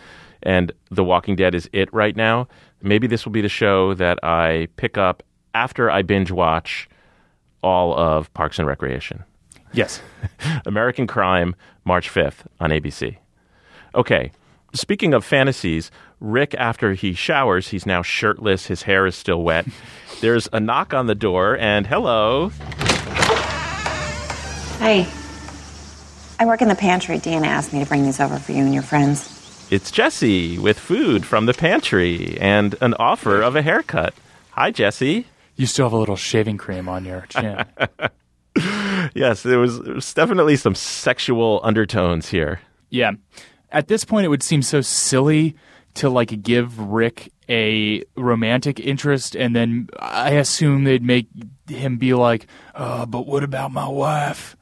and 0.42 0.72
The 0.90 1.04
Walking 1.04 1.36
Dead 1.36 1.54
is 1.54 1.68
it 1.72 1.92
right 1.92 2.14
now. 2.14 2.48
Maybe 2.82 3.06
this 3.06 3.24
will 3.24 3.32
be 3.32 3.40
the 3.40 3.48
show 3.48 3.94
that 3.94 4.22
I 4.22 4.68
pick 4.76 4.98
up 4.98 5.22
after 5.54 5.90
I 5.90 6.02
binge 6.02 6.30
watch 6.30 6.88
all 7.62 7.96
of 7.96 8.32
Parks 8.34 8.58
and 8.58 8.68
Recreation. 8.68 9.24
Yes. 9.72 10.02
American 10.66 11.06
Crime, 11.06 11.54
March 11.84 12.12
5th 12.12 12.46
on 12.60 12.70
ABC. 12.70 13.16
Okay, 13.94 14.32
speaking 14.74 15.14
of 15.14 15.24
fantasies, 15.24 15.90
Rick, 16.20 16.54
after 16.54 16.94
he 16.94 17.14
showers, 17.14 17.68
he's 17.68 17.86
now 17.86 18.02
shirtless, 18.02 18.66
his 18.66 18.82
hair 18.82 19.06
is 19.06 19.14
still 19.14 19.42
wet. 19.42 19.66
There's 20.20 20.48
a 20.52 20.60
knock 20.60 20.94
on 20.94 21.06
the 21.06 21.14
door, 21.14 21.56
and 21.58 21.86
hello. 21.86 22.50
Hey. 24.78 25.06
I 26.44 26.46
work 26.46 26.60
in 26.60 26.68
the 26.68 26.74
pantry. 26.74 27.18
Deanna 27.18 27.46
asked 27.46 27.72
me 27.72 27.80
to 27.80 27.86
bring 27.86 28.02
these 28.02 28.20
over 28.20 28.38
for 28.38 28.52
you 28.52 28.64
and 28.64 28.74
your 28.74 28.82
friends. 28.82 29.66
It's 29.70 29.90
Jesse 29.90 30.58
with 30.58 30.78
food 30.78 31.24
from 31.24 31.46
the 31.46 31.54
pantry 31.54 32.36
and 32.38 32.76
an 32.82 32.92
offer 32.98 33.40
of 33.40 33.56
a 33.56 33.62
haircut. 33.62 34.12
Hi, 34.50 34.70
Jesse. 34.70 35.26
You 35.56 35.64
still 35.64 35.86
have 35.86 35.94
a 35.94 35.96
little 35.96 36.16
shaving 36.16 36.58
cream 36.58 36.86
on 36.86 37.06
your 37.06 37.24
chin. 37.30 37.64
yes, 39.14 39.42
there 39.42 39.58
was, 39.58 39.80
there 39.80 39.94
was 39.94 40.12
definitely 40.12 40.56
some 40.56 40.74
sexual 40.74 41.60
undertones 41.62 42.28
here. 42.28 42.60
Yeah. 42.90 43.12
At 43.72 43.88
this 43.88 44.04
point, 44.04 44.26
it 44.26 44.28
would 44.28 44.42
seem 44.42 44.60
so 44.60 44.82
silly 44.82 45.56
to 45.94 46.10
like 46.10 46.42
give 46.42 46.78
Rick 46.78 47.32
a 47.48 48.04
romantic 48.18 48.78
interest, 48.78 49.34
and 49.34 49.56
then 49.56 49.88
I 49.98 50.32
assume 50.32 50.84
they'd 50.84 51.02
make 51.02 51.26
him 51.68 51.96
be 51.96 52.12
like, 52.12 52.46
"Oh, 52.74 53.06
but 53.06 53.26
what 53.26 53.42
about 53.42 53.72
my 53.72 53.88
wife?" 53.88 54.56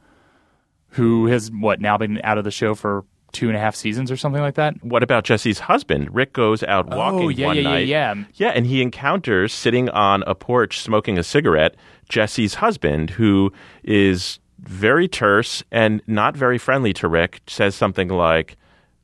Who 0.93 1.27
has 1.27 1.51
what 1.51 1.81
now 1.81 1.97
been 1.97 2.21
out 2.23 2.37
of 2.37 2.43
the 2.43 2.51
show 2.51 2.75
for 2.75 3.05
two 3.33 3.47
and 3.47 3.57
a 3.57 3.59
half 3.59 3.75
seasons 3.75 4.11
or 4.11 4.15
something 4.15 4.41
like 4.41 4.55
that. 4.55 4.81
What 4.83 5.03
about 5.03 5.25
Jesse's 5.25 5.59
husband? 5.59 6.13
Rick 6.13 6.33
goes 6.33 6.63
out 6.63 6.87
oh, 6.91 6.97
walking 6.97 7.25
oh, 7.25 7.29
yeah, 7.29 7.47
one 7.47 7.57
yeah, 7.57 7.63
night. 7.63 7.87
Yeah, 7.87 8.13
yeah, 8.13 8.23
yeah. 8.35 8.49
and 8.49 8.65
he 8.65 8.81
encounters 8.81 9.51
sitting 9.51 9.89
on 9.89 10.23
a 10.25 10.35
porch 10.35 10.79
smoking 10.79 11.17
a 11.17 11.23
cigarette 11.23 11.75
Jesse's 12.07 12.55
husband, 12.55 13.09
who 13.09 13.51
is 13.83 14.39
very 14.59 15.07
terse 15.07 15.63
and 15.71 16.01
not 16.07 16.37
very 16.37 16.57
friendly 16.57 16.93
to 16.93 17.07
Rick. 17.07 17.41
Says 17.47 17.75
something 17.75 18.07
like, 18.09 18.55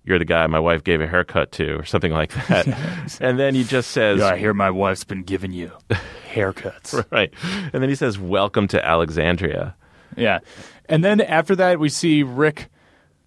"You're 0.04 0.20
the 0.20 0.26
guy 0.26 0.46
my 0.48 0.60
wife 0.60 0.84
gave 0.84 1.02
a 1.02 1.08
haircut 1.08 1.52
to," 1.54 1.80
or 1.80 1.86
something 1.86 2.12
like 2.12 2.32
that. 2.48 2.68
and 3.22 3.40
then 3.40 3.56
he 3.56 3.64
just 3.64 3.92
says, 3.92 4.20
yeah, 4.20 4.28
"I 4.30 4.38
hear 4.38 4.54
my 4.54 4.70
wife's 4.70 5.04
been 5.04 5.24
giving 5.24 5.52
you 5.52 5.72
haircuts." 6.34 7.04
right. 7.12 7.34
And 7.74 7.82
then 7.82 7.90
he 7.90 7.96
says, 7.96 8.20
"Welcome 8.20 8.68
to 8.70 8.86
Alexandria." 8.86 9.76
Yeah. 10.16 10.40
And 10.90 11.04
then 11.04 11.22
after 11.22 11.56
that, 11.56 11.80
we 11.80 11.88
see 11.88 12.24
Rick 12.24 12.68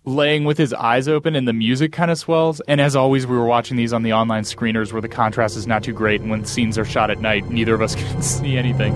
laying 0.05 0.43
with 0.43 0.59
his 0.59 0.75
eyes 0.75 1.07
open 1.07 1.37
and 1.37 1.47
the 1.47 1.53
music 1.53 1.93
kind 1.93 2.11
of 2.11 2.19
swells. 2.19 2.61
And 2.67 2.81
as 2.81 2.97
always, 2.97 3.25
we 3.25 3.37
were 3.37 3.47
watching 3.47 3.77
these 3.77 3.93
on 3.93 4.03
the 4.03 4.13
online 4.13 4.43
screeners 4.43 4.93
where 4.93 5.01
the 5.01 5.09
contrast 5.09 5.57
is 5.57 5.69
not 5.69 5.85
too 5.85 5.93
great. 5.93 6.21
And 6.21 6.29
when 6.29 6.45
scenes 6.45 6.77
are 6.77 6.85
shot 6.85 7.09
at 7.09 7.21
night, 7.21 7.49
neither 7.49 7.73
of 7.73 7.81
us 7.81 7.95
can 7.95 8.21
see 8.21 8.57
anything. 8.57 8.93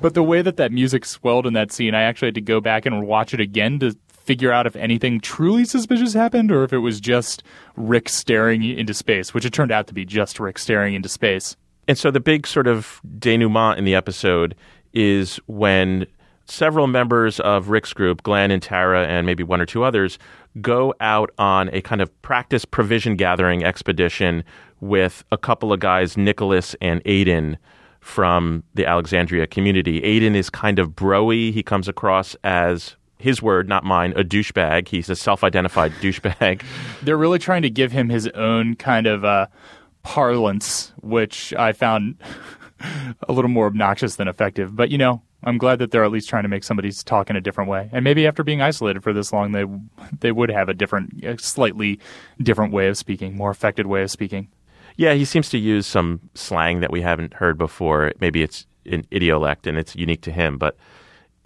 But 0.00 0.14
the 0.14 0.24
way 0.24 0.42
that 0.42 0.56
that 0.56 0.72
music 0.72 1.04
swelled 1.04 1.46
in 1.46 1.52
that 1.52 1.70
scene, 1.70 1.94
I 1.94 2.02
actually 2.02 2.28
had 2.28 2.34
to 2.36 2.40
go 2.40 2.60
back 2.60 2.84
and 2.84 3.06
watch 3.06 3.32
it 3.32 3.38
again 3.38 3.78
to 3.80 3.94
figure 4.08 4.50
out 4.50 4.66
if 4.66 4.74
anything 4.74 5.20
truly 5.20 5.64
suspicious 5.64 6.14
happened 6.14 6.50
or 6.50 6.64
if 6.64 6.72
it 6.72 6.78
was 6.78 7.00
just 7.00 7.44
Rick 7.76 8.08
staring 8.08 8.64
into 8.64 8.94
space, 8.94 9.32
which 9.34 9.44
it 9.44 9.52
turned 9.52 9.70
out 9.70 9.86
to 9.86 9.94
be 9.94 10.04
just 10.04 10.40
Rick 10.40 10.58
staring 10.58 10.94
into 10.94 11.08
space. 11.08 11.56
And 11.86 11.98
so 11.98 12.10
the 12.10 12.20
big 12.20 12.46
sort 12.46 12.66
of 12.66 13.00
denouement 13.18 13.78
in 13.78 13.84
the 13.84 13.94
episode 13.94 14.54
is 14.92 15.36
when 15.46 16.06
several 16.46 16.86
members 16.86 17.40
of 17.40 17.68
Rick's 17.68 17.92
group, 17.92 18.22
Glenn 18.22 18.50
and 18.50 18.62
Tara, 18.62 19.06
and 19.06 19.26
maybe 19.26 19.42
one 19.42 19.60
or 19.60 19.66
two 19.66 19.84
others, 19.84 20.18
go 20.60 20.94
out 21.00 21.30
on 21.38 21.68
a 21.72 21.80
kind 21.80 22.00
of 22.00 22.22
practice 22.22 22.64
provision 22.64 23.16
gathering 23.16 23.64
expedition 23.64 24.42
with 24.80 25.24
a 25.30 25.38
couple 25.38 25.72
of 25.72 25.80
guys, 25.80 26.16
Nicholas 26.16 26.74
and 26.80 27.02
Aiden 27.04 27.56
from 28.00 28.64
the 28.74 28.86
Alexandria 28.86 29.46
community. 29.46 30.00
Aiden 30.00 30.34
is 30.34 30.50
kind 30.50 30.78
of 30.78 30.90
broy. 30.90 31.52
He 31.52 31.62
comes 31.62 31.86
across 31.86 32.34
as 32.42 32.96
his 33.18 33.42
word, 33.42 33.68
not 33.68 33.84
mine, 33.84 34.12
a 34.16 34.24
douchebag. 34.24 34.88
He's 34.88 35.10
a 35.10 35.16
self-identified 35.16 35.92
douchebag. 36.00 36.62
They're 37.02 37.18
really 37.18 37.38
trying 37.38 37.62
to 37.62 37.70
give 37.70 37.92
him 37.92 38.08
his 38.08 38.26
own 38.28 38.74
kind 38.76 39.06
of 39.06 39.24
uh, 39.24 39.46
parlance, 40.02 40.92
which 41.02 41.52
I 41.54 41.72
found 41.72 42.16
a 43.28 43.32
little 43.32 43.50
more 43.50 43.66
obnoxious 43.66 44.16
than 44.16 44.28
effective. 44.28 44.74
But 44.74 44.90
you 44.90 44.98
know, 44.98 45.22
I'm 45.42 45.58
glad 45.58 45.78
that 45.78 45.90
they're 45.90 46.04
at 46.04 46.10
least 46.10 46.28
trying 46.28 46.42
to 46.42 46.48
make 46.48 46.64
somebody 46.64 46.92
talk 46.92 47.30
in 47.30 47.36
a 47.36 47.40
different 47.40 47.70
way. 47.70 47.88
And 47.92 48.04
maybe 48.04 48.26
after 48.26 48.42
being 48.42 48.60
isolated 48.60 49.02
for 49.02 49.12
this 49.12 49.32
long, 49.32 49.52
they 49.52 49.64
they 50.20 50.32
would 50.32 50.50
have 50.50 50.68
a 50.68 50.74
different, 50.74 51.24
a 51.24 51.38
slightly 51.38 51.98
different 52.42 52.72
way 52.72 52.88
of 52.88 52.96
speaking, 52.96 53.36
more 53.36 53.50
affected 53.50 53.86
way 53.86 54.02
of 54.02 54.10
speaking. 54.10 54.48
Yeah, 54.96 55.14
he 55.14 55.24
seems 55.24 55.48
to 55.50 55.58
use 55.58 55.86
some 55.86 56.20
slang 56.34 56.80
that 56.80 56.90
we 56.90 57.00
haven't 57.00 57.34
heard 57.34 57.56
before. 57.56 58.12
Maybe 58.20 58.42
it's 58.42 58.66
an 58.84 59.04
idiolect 59.12 59.66
and 59.66 59.78
it's 59.78 59.96
unique 59.96 60.20
to 60.22 60.32
him, 60.32 60.58
but 60.58 60.76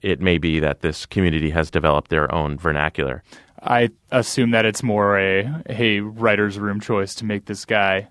it 0.03 0.21
may 0.21 0.39
be 0.39 0.61
that 0.61 0.81
this 0.81 1.07
community 1.07 1.51
has 1.51 1.71
developed 1.71 2.11
their 2.11 2.33
own 2.35 2.59
vernacular. 2.59 3.23
I 3.63 3.91
assume 4.11 4.51
that 4.51 4.67
it's 4.67 4.83
more 4.83 5.19
a 5.19 5.49
a 5.69 6.01
writer's 6.01 6.59
room 6.59 6.81
choice 6.81 7.15
to 7.17 7.25
make 7.25 7.47
this 7.47 7.65
guy 7.65 8.09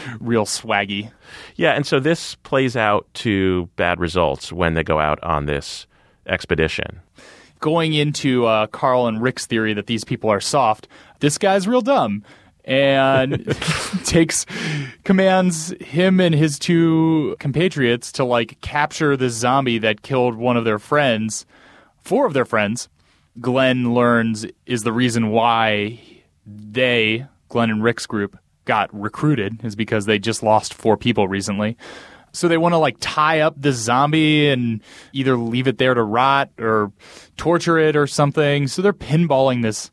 real 0.20 0.44
swaggy. 0.44 1.10
Yeah, 1.56 1.72
and 1.72 1.86
so 1.86 2.00
this 2.00 2.34
plays 2.36 2.76
out 2.76 3.06
to 3.14 3.66
bad 3.76 4.00
results 4.00 4.52
when 4.52 4.74
they 4.74 4.84
go 4.84 4.98
out 4.98 5.22
on 5.22 5.46
this 5.46 5.86
expedition. 6.26 7.00
Going 7.60 7.94
into 7.94 8.46
uh, 8.46 8.66
Carl 8.68 9.06
and 9.06 9.22
Rick's 9.22 9.46
theory 9.46 9.72
that 9.74 9.86
these 9.86 10.04
people 10.04 10.30
are 10.30 10.40
soft, 10.40 10.88
this 11.20 11.38
guy's 11.38 11.68
real 11.68 11.80
dumb 11.80 12.24
and 12.64 13.56
takes 14.04 14.46
commands 15.04 15.74
him 15.80 16.20
and 16.20 16.34
his 16.34 16.58
two 16.58 17.36
compatriots 17.38 18.12
to 18.12 18.24
like 18.24 18.60
capture 18.60 19.16
this 19.16 19.34
zombie 19.34 19.78
that 19.78 20.02
killed 20.02 20.36
one 20.36 20.56
of 20.56 20.64
their 20.64 20.78
friends, 20.78 21.46
four 22.02 22.26
of 22.26 22.34
their 22.34 22.44
friends. 22.44 22.88
Glenn 23.40 23.94
learns 23.94 24.46
is 24.66 24.82
the 24.82 24.92
reason 24.92 25.30
why 25.30 25.98
they, 26.46 27.26
Glenn 27.48 27.70
and 27.70 27.82
Rick's 27.82 28.06
group, 28.06 28.38
got 28.64 28.88
recruited 28.92 29.64
is 29.64 29.76
because 29.76 30.06
they 30.06 30.18
just 30.18 30.42
lost 30.42 30.74
four 30.74 30.96
people 30.96 31.28
recently. 31.28 31.76
So 32.32 32.48
they 32.48 32.56
want 32.56 32.72
to 32.72 32.78
like 32.78 32.96
tie 33.00 33.40
up 33.40 33.54
this 33.58 33.76
zombie 33.76 34.48
and 34.48 34.80
either 35.12 35.36
leave 35.36 35.66
it 35.66 35.78
there 35.78 35.94
to 35.94 36.02
rot 36.02 36.50
or 36.58 36.92
torture 37.36 37.78
it 37.78 37.94
or 37.94 38.06
something. 38.06 38.68
So 38.68 38.80
they're 38.80 38.92
pinballing 38.92 39.62
this 39.62 39.90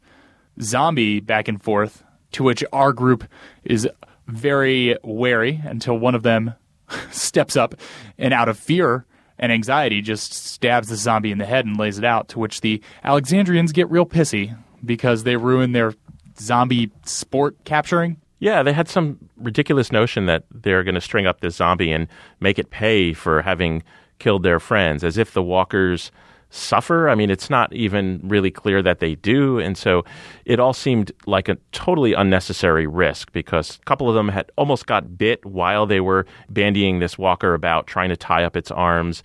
zombie 0.61 1.19
back 1.19 1.47
and 1.47 1.61
forth 1.61 2.03
to 2.33 2.43
which 2.43 2.63
our 2.71 2.93
group 2.93 3.25
is 3.63 3.87
very 4.27 4.95
wary 5.03 5.59
until 5.63 5.97
one 5.97 6.15
of 6.15 6.23
them 6.23 6.53
steps 7.11 7.57
up 7.57 7.75
and 8.17 8.33
out 8.33 8.47
of 8.47 8.57
fear 8.57 9.05
and 9.37 9.51
anxiety 9.51 10.01
just 10.01 10.33
stabs 10.33 10.89
the 10.89 10.95
zombie 10.95 11.31
in 11.31 11.37
the 11.37 11.45
head 11.45 11.65
and 11.65 11.77
lays 11.77 11.97
it 11.97 12.05
out 12.05 12.27
to 12.29 12.39
which 12.39 12.61
the 12.61 12.81
alexandrians 13.03 13.71
get 13.71 13.89
real 13.89 14.05
pissy 14.05 14.55
because 14.83 15.23
they 15.23 15.37
ruin 15.37 15.71
their 15.71 15.93
zombie 16.39 16.91
sport 17.05 17.55
capturing 17.63 18.17
Yeah, 18.39 18.63
they 18.63 18.73
had 18.73 18.87
some 18.87 19.17
ridiculous 19.37 19.91
notion 19.91 20.25
that 20.27 20.43
they're 20.51 20.83
going 20.83 20.95
to 20.95 21.01
string 21.01 21.27
up 21.27 21.41
this 21.41 21.57
zombie 21.57 21.91
and 21.91 22.07
make 22.39 22.57
it 22.57 22.69
pay 22.69 23.13
for 23.13 23.41
having 23.41 23.83
killed 24.19 24.43
their 24.43 24.59
friends, 24.59 25.03
as 25.03 25.17
if 25.17 25.33
the 25.33 25.43
walkers 25.43 26.11
suffer. 26.49 27.09
I 27.09 27.15
mean, 27.15 27.29
it's 27.29 27.49
not 27.49 27.71
even 27.73 28.21
really 28.23 28.49
clear 28.49 28.81
that 28.81 28.99
they 28.99 29.15
do. 29.15 29.59
And 29.59 29.77
so 29.77 30.03
it 30.45 30.59
all 30.59 30.73
seemed 30.73 31.11
like 31.27 31.47
a 31.47 31.57
totally 31.73 32.13
unnecessary 32.13 32.87
risk 32.87 33.31
because 33.33 33.77
a 33.81 33.85
couple 33.85 34.09
of 34.09 34.15
them 34.15 34.29
had 34.29 34.51
almost 34.57 34.87
got 34.87 35.17
bit 35.17 35.45
while 35.45 35.85
they 35.85 35.99
were 35.99 36.25
bandying 36.51 36.99
this 37.01 37.17
walker 37.17 37.53
about, 37.53 37.85
trying 37.87 38.09
to 38.09 38.17
tie 38.17 38.43
up 38.43 38.55
its 38.57 38.71
arms. 38.71 39.21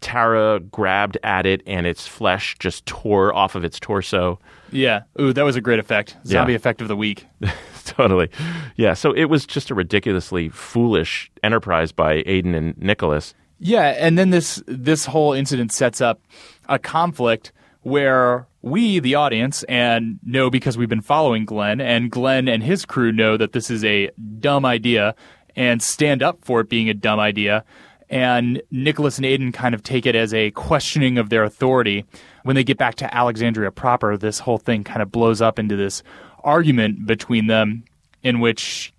Tara 0.00 0.60
grabbed 0.60 1.16
at 1.22 1.44
it 1.46 1.62
and 1.66 1.86
its 1.86 2.06
flesh 2.06 2.56
just 2.58 2.84
tore 2.86 3.34
off 3.34 3.54
of 3.54 3.64
its 3.64 3.78
torso. 3.80 4.38
yeah 4.70 5.02
ooh 5.20 5.32
that 5.32 5.44
was 5.44 5.56
a 5.56 5.60
great 5.62 5.78
effect 5.78 6.16
zombie 6.26 6.52
Yeah. 6.52 6.56
effect 6.56 6.82
of 6.82 6.88
the 6.88 6.96
week 6.96 7.26
totally. 7.96 8.30
Yeah. 8.76 8.94
So 8.94 9.12
it 9.12 9.24
was 9.26 9.46
just 9.46 9.70
a 9.70 9.74
ridiculously 9.74 10.48
foolish 10.48 11.30
enterprise 11.42 11.92
by 11.92 12.22
Aiden 12.22 12.56
and 12.56 12.76
Nicholas. 12.78 13.34
Yeah, 13.58 13.94
and 13.98 14.18
then 14.18 14.30
this 14.30 14.62
this 14.66 15.06
whole 15.06 15.32
incident 15.32 15.72
sets 15.72 16.00
up 16.00 16.20
a 16.68 16.78
conflict 16.78 17.52
where 17.82 18.46
we, 18.62 18.98
the 18.98 19.14
audience, 19.14 19.62
and 19.64 20.18
know 20.24 20.50
because 20.50 20.76
we've 20.76 20.88
been 20.88 21.00
following 21.00 21.44
Glenn, 21.44 21.80
and 21.80 22.10
Glenn 22.10 22.48
and 22.48 22.62
his 22.62 22.84
crew 22.84 23.12
know 23.12 23.36
that 23.36 23.52
this 23.52 23.70
is 23.70 23.84
a 23.84 24.10
dumb 24.40 24.64
idea 24.64 25.14
and 25.54 25.82
stand 25.82 26.22
up 26.22 26.44
for 26.44 26.60
it 26.60 26.68
being 26.68 26.88
a 26.88 26.94
dumb 26.94 27.20
idea. 27.20 27.64
And 28.10 28.62
Nicholas 28.70 29.18
and 29.18 29.26
Aiden 29.26 29.52
kind 29.52 29.74
of 29.74 29.82
take 29.82 30.06
it 30.06 30.14
as 30.14 30.34
a 30.34 30.50
questioning 30.52 31.18
of 31.18 31.30
their 31.30 31.44
authority. 31.44 32.04
When 32.42 32.56
they 32.56 32.64
get 32.64 32.76
back 32.76 32.96
to 32.96 33.14
Alexandria 33.14 33.70
proper, 33.70 34.16
this 34.16 34.40
whole 34.40 34.58
thing 34.58 34.84
kind 34.84 35.00
of 35.00 35.10
blows 35.10 35.40
up 35.40 35.58
into 35.58 35.76
this 35.76 36.02
argument 36.44 37.06
between 37.06 37.46
them 37.46 37.84
in 38.22 38.40
which 38.40 38.92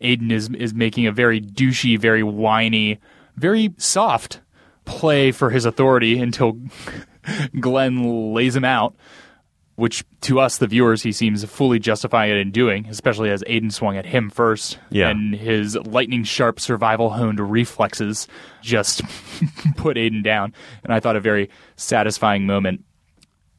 Aiden 0.00 0.30
is 0.30 0.50
is 0.50 0.74
making 0.74 1.06
a 1.06 1.12
very 1.12 1.40
douchey, 1.40 1.98
very 1.98 2.22
whiny, 2.22 2.98
very 3.36 3.74
soft 3.78 4.40
play 4.84 5.32
for 5.32 5.50
his 5.50 5.64
authority 5.64 6.18
until 6.18 6.58
Glenn 7.60 8.32
lays 8.34 8.54
him 8.54 8.64
out, 8.64 8.94
which 9.76 10.04
to 10.22 10.40
us, 10.40 10.58
the 10.58 10.66
viewers, 10.66 11.02
he 11.02 11.12
seems 11.12 11.44
fully 11.44 11.78
justified 11.78 12.30
in 12.30 12.50
doing, 12.50 12.86
especially 12.86 13.30
as 13.30 13.42
Aiden 13.44 13.72
swung 13.72 13.96
at 13.96 14.06
him 14.06 14.30
first. 14.30 14.78
Yeah. 14.90 15.08
And 15.08 15.34
his 15.34 15.76
lightning 15.76 16.24
sharp 16.24 16.60
survival 16.60 17.10
honed 17.10 17.40
reflexes 17.40 18.28
just 18.62 19.02
put 19.76 19.96
Aiden 19.96 20.22
down. 20.22 20.54
And 20.84 20.92
I 20.92 21.00
thought 21.00 21.16
a 21.16 21.20
very 21.20 21.50
satisfying 21.76 22.46
moment 22.46 22.84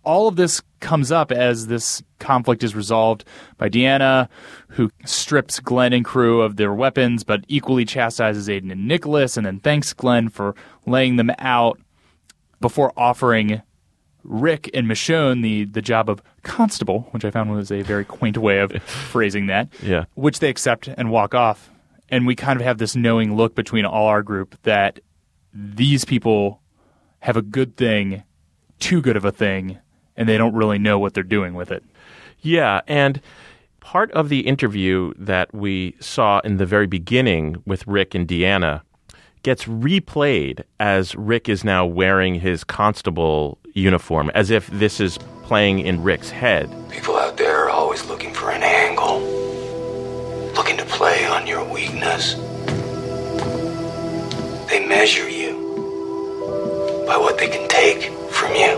all 0.07 0.27
of 0.27 0.37
this 0.37 0.61
comes 0.79 1.11
up 1.11 1.31
as 1.31 1.67
this 1.67 2.01
conflict 2.19 2.63
is 2.63 2.75
resolved 2.75 3.25
by 3.57 3.67
Deanna, 3.69 4.29
who 4.69 4.89
strips 5.05 5.59
Glenn 5.59 5.91
and 5.91 6.05
crew 6.05 6.41
of 6.41 6.55
their 6.55 6.73
weapons, 6.73 7.23
but 7.23 7.43
equally 7.47 7.83
chastises 7.83 8.47
Aiden 8.47 8.71
and 8.71 8.87
Nicholas, 8.87 9.35
and 9.37 9.45
then 9.45 9.59
thanks 9.59 9.91
Glenn 9.93 10.29
for 10.29 10.55
laying 10.85 11.17
them 11.17 11.29
out 11.39 11.79
before 12.61 12.93
offering 12.95 13.61
Rick 14.23 14.69
and 14.73 14.87
Michonne 14.87 15.41
the, 15.43 15.65
the 15.65 15.81
job 15.81 16.09
of 16.09 16.21
constable, 16.43 17.07
which 17.11 17.25
I 17.25 17.31
found 17.31 17.51
was 17.51 17.71
a 17.71 17.81
very 17.81 18.05
quaint 18.05 18.37
way 18.37 18.59
of 18.59 18.71
phrasing 18.85 19.47
that, 19.47 19.69
Yeah. 19.83 20.05
which 20.15 20.39
they 20.39 20.49
accept 20.49 20.87
and 20.87 21.11
walk 21.11 21.33
off. 21.35 21.69
And 22.09 22.25
we 22.25 22.35
kind 22.35 22.59
of 22.59 22.65
have 22.65 22.77
this 22.77 22.95
knowing 22.95 23.35
look 23.35 23.55
between 23.55 23.83
all 23.85 24.07
our 24.07 24.23
group 24.23 24.55
that 24.63 25.01
these 25.53 26.05
people 26.05 26.61
have 27.19 27.35
a 27.35 27.41
good 27.41 27.75
thing, 27.75 28.23
too 28.79 29.01
good 29.01 29.17
of 29.17 29.25
a 29.25 29.31
thing, 29.31 29.79
and 30.17 30.27
they 30.27 30.37
don't 30.37 30.55
really 30.55 30.79
know 30.79 30.99
what 30.99 31.13
they're 31.13 31.23
doing 31.23 31.53
with 31.53 31.71
it. 31.71 31.83
Yeah, 32.41 32.81
and 32.87 33.21
part 33.79 34.11
of 34.11 34.29
the 34.29 34.41
interview 34.41 35.13
that 35.17 35.53
we 35.53 35.95
saw 35.99 36.39
in 36.39 36.57
the 36.57 36.65
very 36.65 36.87
beginning 36.87 37.61
with 37.65 37.87
Rick 37.87 38.13
and 38.15 38.27
Deanna 38.27 38.81
gets 39.43 39.63
replayed 39.65 40.63
as 40.79 41.15
Rick 41.15 41.47
is 41.47 41.63
now 41.63 41.85
wearing 41.85 42.35
his 42.35 42.63
constable 42.63 43.57
uniform, 43.73 44.29
as 44.33 44.49
if 44.49 44.67
this 44.67 44.99
is 44.99 45.17
playing 45.43 45.79
in 45.79 46.03
Rick's 46.03 46.29
head. 46.29 46.69
People 46.89 47.15
out 47.15 47.37
there 47.37 47.63
are 47.65 47.69
always 47.69 48.05
looking 48.07 48.33
for 48.33 48.49
an 48.51 48.63
angle, 48.63 49.21
looking 50.53 50.75
to 50.77 50.85
play 50.85 51.25
on 51.25 51.47
your 51.47 51.63
weakness. 51.63 52.33
They 54.69 54.85
measure 54.85 55.29
you 55.29 55.55
by 57.07 57.15
what 57.17 57.37
they 57.37 57.47
can 57.47 57.69
take 57.69 58.11
from 58.29 58.53
you, 58.53 58.75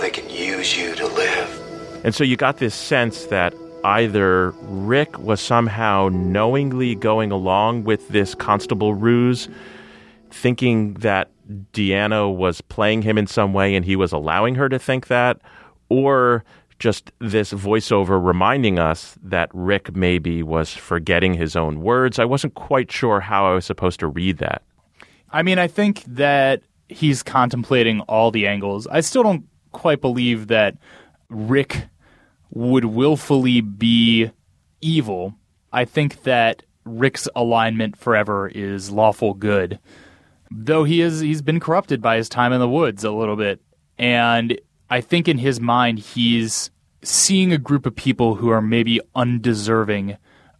by 0.00 0.06
they 0.06 0.10
can 0.10 0.28
use 0.30 0.76
you 0.76 0.94
to 0.94 1.06
live. 1.06 2.00
And 2.04 2.14
so 2.14 2.24
you 2.24 2.36
got 2.36 2.58
this 2.58 2.74
sense 2.74 3.26
that 3.26 3.54
either 3.84 4.50
Rick 4.62 5.18
was 5.18 5.40
somehow 5.40 6.08
knowingly 6.12 6.94
going 6.94 7.30
along 7.30 7.84
with 7.84 8.08
this 8.08 8.34
constable 8.34 8.94
ruse, 8.94 9.48
thinking 10.30 10.94
that 10.94 11.30
Deanna 11.72 12.34
was 12.34 12.60
playing 12.60 13.02
him 13.02 13.18
in 13.18 13.26
some 13.26 13.52
way 13.52 13.74
and 13.74 13.84
he 13.84 13.96
was 13.96 14.12
allowing 14.12 14.54
her 14.54 14.68
to 14.68 14.78
think 14.78 15.08
that, 15.08 15.40
or 15.88 16.44
just 16.78 17.12
this 17.18 17.52
voiceover 17.52 18.24
reminding 18.24 18.78
us 18.78 19.18
that 19.22 19.50
Rick 19.52 19.94
maybe 19.94 20.42
was 20.42 20.72
forgetting 20.72 21.34
his 21.34 21.56
own 21.56 21.82
words. 21.82 22.18
I 22.18 22.24
wasn't 22.24 22.54
quite 22.54 22.90
sure 22.90 23.20
how 23.20 23.50
I 23.50 23.54
was 23.54 23.66
supposed 23.66 24.00
to 24.00 24.06
read 24.06 24.38
that. 24.38 24.62
I 25.30 25.42
mean, 25.42 25.58
I 25.58 25.66
think 25.66 26.04
that 26.04 26.62
he's 26.88 27.22
contemplating 27.22 28.00
all 28.02 28.30
the 28.30 28.46
angles. 28.46 28.86
I 28.86 29.00
still 29.00 29.22
don't 29.22 29.44
quite 29.72 30.00
believe 30.00 30.48
that 30.48 30.76
Rick 31.28 31.88
would 32.50 32.84
willfully 32.84 33.60
be 33.60 34.30
evil. 34.80 35.34
I 35.72 35.84
think 35.84 36.24
that 36.24 36.62
Rick's 36.84 37.28
alignment 37.36 37.96
forever 37.96 38.48
is 38.48 38.90
lawful 38.90 39.34
good. 39.34 39.78
Though 40.50 40.84
he 40.84 41.00
is 41.00 41.20
he's 41.20 41.42
been 41.42 41.60
corrupted 41.60 42.02
by 42.02 42.16
his 42.16 42.28
time 42.28 42.52
in 42.52 42.60
the 42.60 42.68
woods 42.68 43.04
a 43.04 43.12
little 43.12 43.36
bit. 43.36 43.60
And 43.98 44.60
I 44.88 45.00
think 45.00 45.28
in 45.28 45.38
his 45.38 45.60
mind 45.60 46.00
he's 46.00 46.70
seeing 47.02 47.52
a 47.52 47.58
group 47.58 47.86
of 47.86 47.94
people 47.94 48.36
who 48.36 48.50
are 48.50 48.60
maybe 48.60 49.00
undeserving 49.14 50.16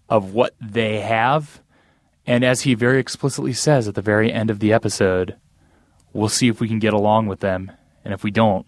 of 0.08 0.32
what 0.32 0.54
they 0.60 1.00
have. 1.00 1.60
And 2.26 2.44
as 2.44 2.62
he 2.62 2.74
very 2.74 3.00
explicitly 3.00 3.52
says 3.52 3.88
at 3.88 3.94
the 3.94 4.02
very 4.02 4.32
end 4.32 4.50
of 4.50 4.60
the 4.60 4.72
episode, 4.72 5.36
we'll 6.12 6.28
see 6.28 6.48
if 6.48 6.60
we 6.60 6.68
can 6.68 6.78
get 6.78 6.92
along 6.92 7.26
with 7.26 7.40
them. 7.40 7.72
And 8.04 8.14
if 8.14 8.22
we 8.22 8.30
don't, 8.30 8.66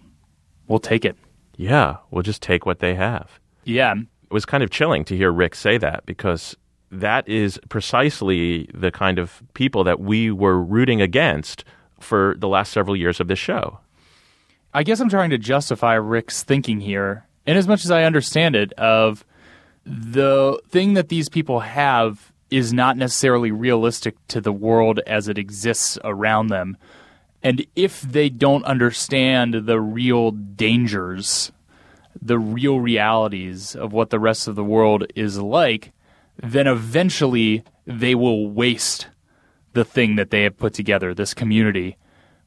we'll 0.72 0.80
take 0.80 1.04
it. 1.04 1.18
Yeah, 1.58 1.98
we'll 2.10 2.22
just 2.22 2.40
take 2.40 2.64
what 2.64 2.78
they 2.78 2.94
have. 2.94 3.38
Yeah. 3.64 3.92
It 3.94 4.32
was 4.32 4.46
kind 4.46 4.64
of 4.64 4.70
chilling 4.70 5.04
to 5.04 5.14
hear 5.14 5.30
Rick 5.30 5.54
say 5.54 5.76
that 5.76 6.06
because 6.06 6.56
that 6.90 7.28
is 7.28 7.60
precisely 7.68 8.70
the 8.72 8.90
kind 8.90 9.18
of 9.18 9.42
people 9.52 9.84
that 9.84 10.00
we 10.00 10.30
were 10.30 10.58
rooting 10.58 11.02
against 11.02 11.64
for 12.00 12.36
the 12.38 12.48
last 12.48 12.72
several 12.72 12.96
years 12.96 13.20
of 13.20 13.28
this 13.28 13.38
show. 13.38 13.80
I 14.72 14.82
guess 14.82 14.98
I'm 14.98 15.10
trying 15.10 15.28
to 15.28 15.38
justify 15.38 15.92
Rick's 15.92 16.42
thinking 16.42 16.80
here, 16.80 17.26
in 17.44 17.58
as 17.58 17.68
much 17.68 17.84
as 17.84 17.90
I 17.90 18.04
understand 18.04 18.56
it, 18.56 18.72
of 18.72 19.26
the 19.84 20.58
thing 20.70 20.94
that 20.94 21.10
these 21.10 21.28
people 21.28 21.60
have 21.60 22.32
is 22.50 22.72
not 22.72 22.96
necessarily 22.96 23.50
realistic 23.50 24.16
to 24.28 24.40
the 24.40 24.52
world 24.52 25.00
as 25.06 25.28
it 25.28 25.36
exists 25.36 25.98
around 26.02 26.46
them. 26.46 26.78
And 27.42 27.66
if 27.74 28.02
they 28.02 28.28
don't 28.28 28.64
understand 28.64 29.66
the 29.66 29.80
real 29.80 30.30
dangers, 30.30 31.50
the 32.20 32.38
real 32.38 32.78
realities 32.78 33.74
of 33.74 33.92
what 33.92 34.10
the 34.10 34.20
rest 34.20 34.46
of 34.46 34.54
the 34.54 34.64
world 34.64 35.06
is 35.16 35.38
like, 35.38 35.92
then 36.36 36.66
eventually 36.66 37.64
they 37.86 38.14
will 38.14 38.48
waste 38.48 39.08
the 39.72 39.84
thing 39.84 40.16
that 40.16 40.30
they 40.30 40.44
have 40.44 40.58
put 40.58 40.74
together, 40.74 41.14
this 41.14 41.34
community. 41.34 41.96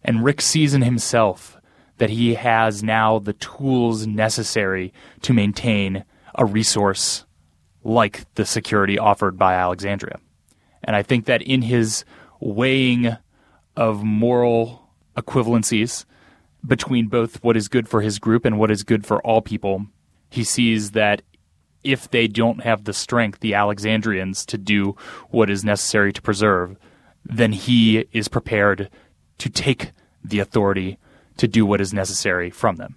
And 0.04 0.24
Rick 0.24 0.42
sees 0.42 0.74
in 0.74 0.84
himself 0.84 1.58
that 1.98 2.12
he 2.12 2.36
has 2.36 2.84
now 2.84 3.20
the 3.20 3.34
tools 3.34 4.06
necessary 4.06 4.94
to 5.22 5.34
maintain 5.34 6.06
a 6.36 6.46
resource 6.46 7.26
like 7.84 8.26
the 8.36 8.46
security 8.46 8.98
offered 8.98 9.38
by 9.38 9.56
Alexandria. 9.56 10.20
And 10.84 10.96
I 10.96 11.04
think 11.04 11.26
that 11.26 11.42
in 11.42 11.64
his 11.64 12.06
weighing 12.40 13.18
of 13.76 14.04
moral 14.04 14.85
equivalencies 15.16 16.06
between 16.66 17.08
both 17.08 17.44
what 17.44 17.58
is 17.58 17.68
good 17.68 17.88
for 17.88 18.02
his 18.02 18.20
group 18.20 18.46
and 18.46 18.58
what 18.58 18.72
is 18.72 18.84
good 18.84 19.06
for 19.06 19.22
all 19.22 19.42
people. 19.42 19.86
He 20.30 20.44
sees 20.44 20.92
that 20.92 21.22
if 21.84 22.10
they 22.10 22.28
don't 22.28 22.64
have 22.64 22.84
the 22.84 22.94
strength, 22.94 23.40
the 23.40 23.54
Alexandrians, 23.54 24.46
to 24.48 24.58
do 24.58 24.96
what 25.30 25.50
is 25.50 25.64
necessary 25.64 26.12
to 26.14 26.22
preserve, 26.22 26.78
then 27.24 27.52
he 27.52 28.06
is 28.12 28.28
prepared 28.28 28.90
to 29.38 29.50
take 29.50 29.92
the 30.24 30.40
authority 30.40 30.98
to 31.38 31.48
do 31.48 31.66
what 31.66 31.82
is 31.82 31.94
necessary 31.94 32.50
from 32.50 32.78
them. 32.78 32.96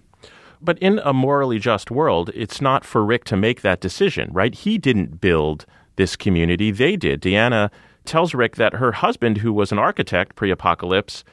But 0.61 0.79
in 0.79 0.99
a 0.99 1.13
morally 1.13 1.59
just 1.59 1.91
world, 1.91 2.31
it's 2.33 2.59
not 2.59 2.83
for 2.83 3.05
Rick 3.05 3.23
to 3.25 3.37
make 3.37 3.61
that 3.61 3.79
decision, 3.79 4.29
right? 4.33 4.53
He 4.53 4.77
didn't 4.77 5.21
build 5.21 5.65
this 5.95 6.15
community, 6.15 6.71
they 6.71 6.95
did. 6.95 7.21
Deanna 7.21 7.69
tells 8.05 8.33
Rick 8.33 8.55
that 8.55 8.75
her 8.75 8.93
husband, 8.93 9.37
who 9.37 9.53
was 9.53 9.71
an 9.71 9.79
architect 9.79 10.35
pre 10.35 10.49
apocalypse, 10.51 11.23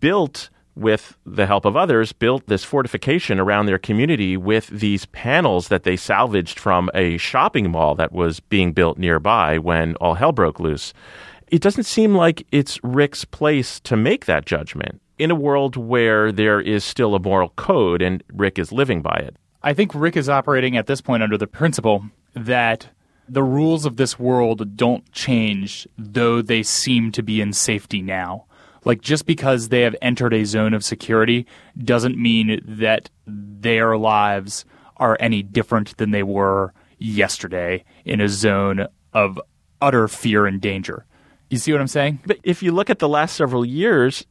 built 0.00 0.50
with 0.74 1.16
the 1.24 1.46
help 1.46 1.64
of 1.64 1.76
others, 1.76 2.12
built 2.12 2.46
this 2.46 2.62
fortification 2.62 3.40
around 3.40 3.66
their 3.66 3.78
community 3.78 4.36
with 4.36 4.66
these 4.68 5.06
panels 5.06 5.68
that 5.68 5.84
they 5.84 5.96
salvaged 5.96 6.58
from 6.58 6.90
a 6.94 7.16
shopping 7.16 7.70
mall 7.70 7.94
that 7.94 8.12
was 8.12 8.40
being 8.40 8.72
built 8.72 8.98
nearby 8.98 9.58
when 9.58 9.94
all 9.96 10.14
hell 10.14 10.32
broke 10.32 10.60
loose. 10.60 10.92
It 11.48 11.62
doesn't 11.62 11.84
seem 11.84 12.14
like 12.14 12.46
it's 12.52 12.78
Rick's 12.82 13.24
place 13.24 13.80
to 13.80 13.96
make 13.96 14.26
that 14.26 14.44
judgment 14.44 15.00
in 15.18 15.30
a 15.30 15.34
world 15.34 15.76
where 15.76 16.30
there 16.30 16.60
is 16.60 16.84
still 16.84 17.14
a 17.14 17.20
moral 17.20 17.50
code 17.50 18.02
and 18.02 18.22
Rick 18.32 18.58
is 18.58 18.72
living 18.72 19.00
by 19.00 19.16
it. 19.16 19.36
I 19.62 19.72
think 19.72 19.94
Rick 19.94 20.16
is 20.16 20.28
operating 20.28 20.76
at 20.76 20.86
this 20.86 21.00
point 21.00 21.22
under 21.22 21.38
the 21.38 21.46
principle 21.46 22.04
that 22.34 22.88
the 23.28 23.42
rules 23.42 23.84
of 23.84 23.96
this 23.96 24.18
world 24.18 24.76
don't 24.76 25.10
change, 25.12 25.88
though 25.98 26.42
they 26.42 26.62
seem 26.62 27.10
to 27.12 27.22
be 27.22 27.40
in 27.40 27.52
safety 27.52 28.02
now. 28.02 28.45
Like 28.86 29.02
just 29.02 29.26
because 29.26 29.68
they 29.68 29.80
have 29.80 29.96
entered 30.00 30.32
a 30.32 30.44
zone 30.44 30.72
of 30.72 30.84
security 30.84 31.44
doesn't 31.76 32.16
mean 32.16 32.62
that 32.64 33.10
their 33.26 33.98
lives 33.98 34.64
are 34.96 35.16
any 35.18 35.42
different 35.42 35.96
than 35.96 36.12
they 36.12 36.22
were 36.22 36.72
yesterday 36.98 37.84
in 38.04 38.20
a 38.20 38.28
zone 38.28 38.86
of 39.12 39.40
utter 39.82 40.06
fear 40.06 40.46
and 40.46 40.60
danger. 40.60 41.04
You 41.50 41.58
see 41.58 41.72
what 41.72 41.80
I'm 41.80 41.88
saying? 41.88 42.20
But 42.26 42.38
if 42.44 42.62
you 42.62 42.70
look 42.70 42.88
at 42.88 43.00
the 43.00 43.08
last 43.08 43.34
several 43.34 43.64
years, 43.64 44.24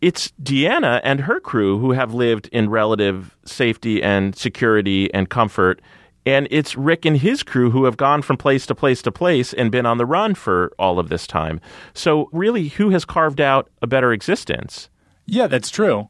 it's 0.00 0.32
Deanna 0.40 1.00
and 1.02 1.22
her 1.22 1.40
crew 1.40 1.80
who 1.80 1.90
have 1.90 2.14
lived 2.14 2.48
in 2.52 2.70
relative 2.70 3.36
safety 3.44 4.00
and 4.04 4.36
security 4.36 5.12
and 5.12 5.28
comfort 5.28 5.82
and 6.32 6.48
it's 6.50 6.76
Rick 6.76 7.04
and 7.04 7.16
his 7.16 7.42
crew 7.42 7.70
who 7.70 7.84
have 7.84 7.96
gone 7.96 8.22
from 8.22 8.36
place 8.36 8.66
to 8.66 8.74
place 8.74 9.02
to 9.02 9.12
place 9.12 9.52
and 9.52 9.70
been 9.70 9.86
on 9.86 9.98
the 9.98 10.06
run 10.06 10.34
for 10.34 10.72
all 10.78 10.98
of 10.98 11.08
this 11.08 11.26
time. 11.26 11.60
So, 11.94 12.28
really, 12.32 12.68
who 12.68 12.90
has 12.90 13.04
carved 13.04 13.40
out 13.40 13.68
a 13.82 13.86
better 13.86 14.12
existence? 14.12 14.88
Yeah, 15.26 15.46
that's 15.46 15.70
true. 15.70 16.08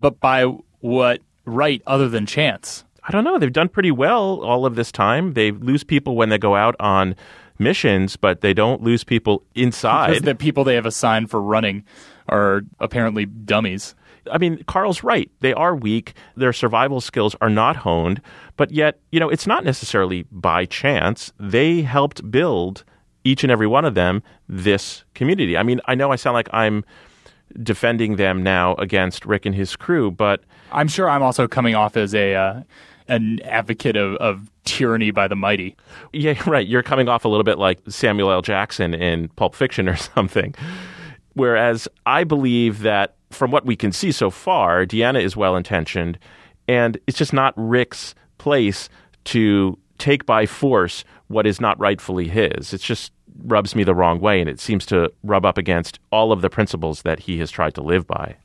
But 0.00 0.20
by 0.20 0.44
what 0.80 1.20
right 1.44 1.82
other 1.86 2.08
than 2.08 2.26
chance? 2.26 2.84
I 3.04 3.12
don't 3.12 3.24
know. 3.24 3.38
They've 3.38 3.52
done 3.52 3.68
pretty 3.68 3.92
well 3.92 4.42
all 4.42 4.66
of 4.66 4.74
this 4.74 4.90
time. 4.90 5.34
They 5.34 5.52
lose 5.52 5.84
people 5.84 6.16
when 6.16 6.28
they 6.28 6.38
go 6.38 6.56
out 6.56 6.74
on 6.80 7.14
missions, 7.58 8.16
but 8.16 8.40
they 8.40 8.52
don't 8.52 8.82
lose 8.82 9.04
people 9.04 9.44
inside. 9.54 10.08
Because 10.08 10.22
the 10.22 10.34
people 10.34 10.64
they 10.64 10.74
have 10.74 10.86
assigned 10.86 11.30
for 11.30 11.40
running 11.40 11.84
are 12.28 12.62
apparently 12.80 13.26
dummies. 13.26 13.94
I 14.30 14.38
mean, 14.38 14.62
Carl's 14.64 15.02
right. 15.02 15.30
They 15.40 15.52
are 15.54 15.74
weak. 15.74 16.14
Their 16.36 16.52
survival 16.52 17.00
skills 17.00 17.34
are 17.40 17.50
not 17.50 17.76
honed. 17.76 18.20
But 18.56 18.70
yet, 18.70 19.00
you 19.12 19.20
know, 19.20 19.28
it's 19.28 19.46
not 19.46 19.64
necessarily 19.64 20.24
by 20.30 20.66
chance. 20.66 21.32
They 21.38 21.82
helped 21.82 22.30
build 22.30 22.84
each 23.24 23.42
and 23.42 23.50
every 23.50 23.66
one 23.66 23.84
of 23.84 23.94
them 23.94 24.22
this 24.48 25.04
community. 25.14 25.56
I 25.56 25.62
mean, 25.62 25.80
I 25.86 25.94
know 25.94 26.12
I 26.12 26.16
sound 26.16 26.34
like 26.34 26.48
I'm 26.52 26.84
defending 27.62 28.16
them 28.16 28.42
now 28.42 28.74
against 28.74 29.26
Rick 29.26 29.46
and 29.46 29.54
his 29.54 29.76
crew, 29.76 30.10
but 30.10 30.42
I'm 30.72 30.88
sure 30.88 31.08
I'm 31.08 31.22
also 31.22 31.48
coming 31.48 31.74
off 31.74 31.96
as 31.96 32.14
a 32.14 32.34
uh, 32.34 32.62
an 33.08 33.40
advocate 33.44 33.96
of, 33.96 34.16
of 34.16 34.50
tyranny 34.64 35.10
by 35.10 35.28
the 35.28 35.36
mighty. 35.36 35.76
Yeah, 36.12 36.40
right. 36.46 36.66
You're 36.66 36.82
coming 36.82 37.08
off 37.08 37.24
a 37.24 37.28
little 37.28 37.44
bit 37.44 37.58
like 37.58 37.80
Samuel 37.88 38.30
L. 38.30 38.42
Jackson 38.42 38.94
in 38.94 39.28
Pulp 39.30 39.54
Fiction 39.54 39.88
or 39.88 39.96
something. 40.14 40.54
Whereas 41.34 41.86
I 42.06 42.24
believe 42.24 42.80
that 42.80 43.15
from 43.36 43.50
what 43.50 43.64
we 43.64 43.76
can 43.76 43.92
see 43.92 44.12
so 44.12 44.30
far, 44.30 44.84
Deanna 44.84 45.22
is 45.22 45.36
well 45.36 45.56
intentioned, 45.56 46.18
and 46.66 46.98
it's 47.06 47.18
just 47.18 47.32
not 47.32 47.54
Rick's 47.56 48.14
place 48.38 48.88
to 49.24 49.78
take 49.98 50.26
by 50.26 50.46
force 50.46 51.04
what 51.28 51.46
is 51.46 51.60
not 51.60 51.78
rightfully 51.78 52.28
his. 52.28 52.72
It 52.72 52.80
just 52.80 53.12
rubs 53.44 53.74
me 53.74 53.84
the 53.84 53.94
wrong 53.94 54.20
way, 54.20 54.40
and 54.40 54.48
it 54.48 54.60
seems 54.60 54.86
to 54.86 55.12
rub 55.22 55.44
up 55.44 55.58
against 55.58 55.98
all 56.10 56.32
of 56.32 56.40
the 56.40 56.50
principles 56.50 57.02
that 57.02 57.20
he 57.20 57.38
has 57.38 57.50
tried 57.50 57.74
to 57.74 57.82
live 57.82 58.06
by. 58.06 58.36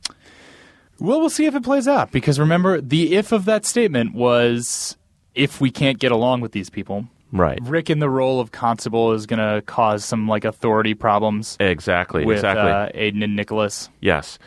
Well, 0.99 1.19
we'll 1.19 1.29
see 1.29 1.45
if 1.45 1.55
it 1.55 1.63
plays 1.63 1.87
out, 1.87 2.11
because 2.11 2.39
remember, 2.39 2.79
the 2.79 3.15
if 3.15 3.31
of 3.31 3.45
that 3.45 3.65
statement 3.65 4.13
was 4.13 4.97
if 5.33 5.61
we 5.61 5.71
can't 5.71 5.97
get 5.97 6.11
along 6.11 6.41
with 6.41 6.51
these 6.51 6.69
people. 6.69 7.07
Right. 7.31 7.59
Rick 7.63 7.89
in 7.89 7.99
the 7.99 8.09
role 8.09 8.41
of 8.41 8.51
constable 8.51 9.13
is 9.13 9.25
going 9.25 9.39
to 9.39 9.61
cause 9.61 10.03
some 10.03 10.27
like 10.27 10.43
authority 10.43 10.93
problems. 10.93 11.55
Exactly. 11.59 12.25
With 12.25 12.39
exactly. 12.39 12.69
Uh, 12.69 12.89
Aiden 12.89 13.23
and 13.23 13.35
Nicholas. 13.35 13.89
Yes. 14.01 14.37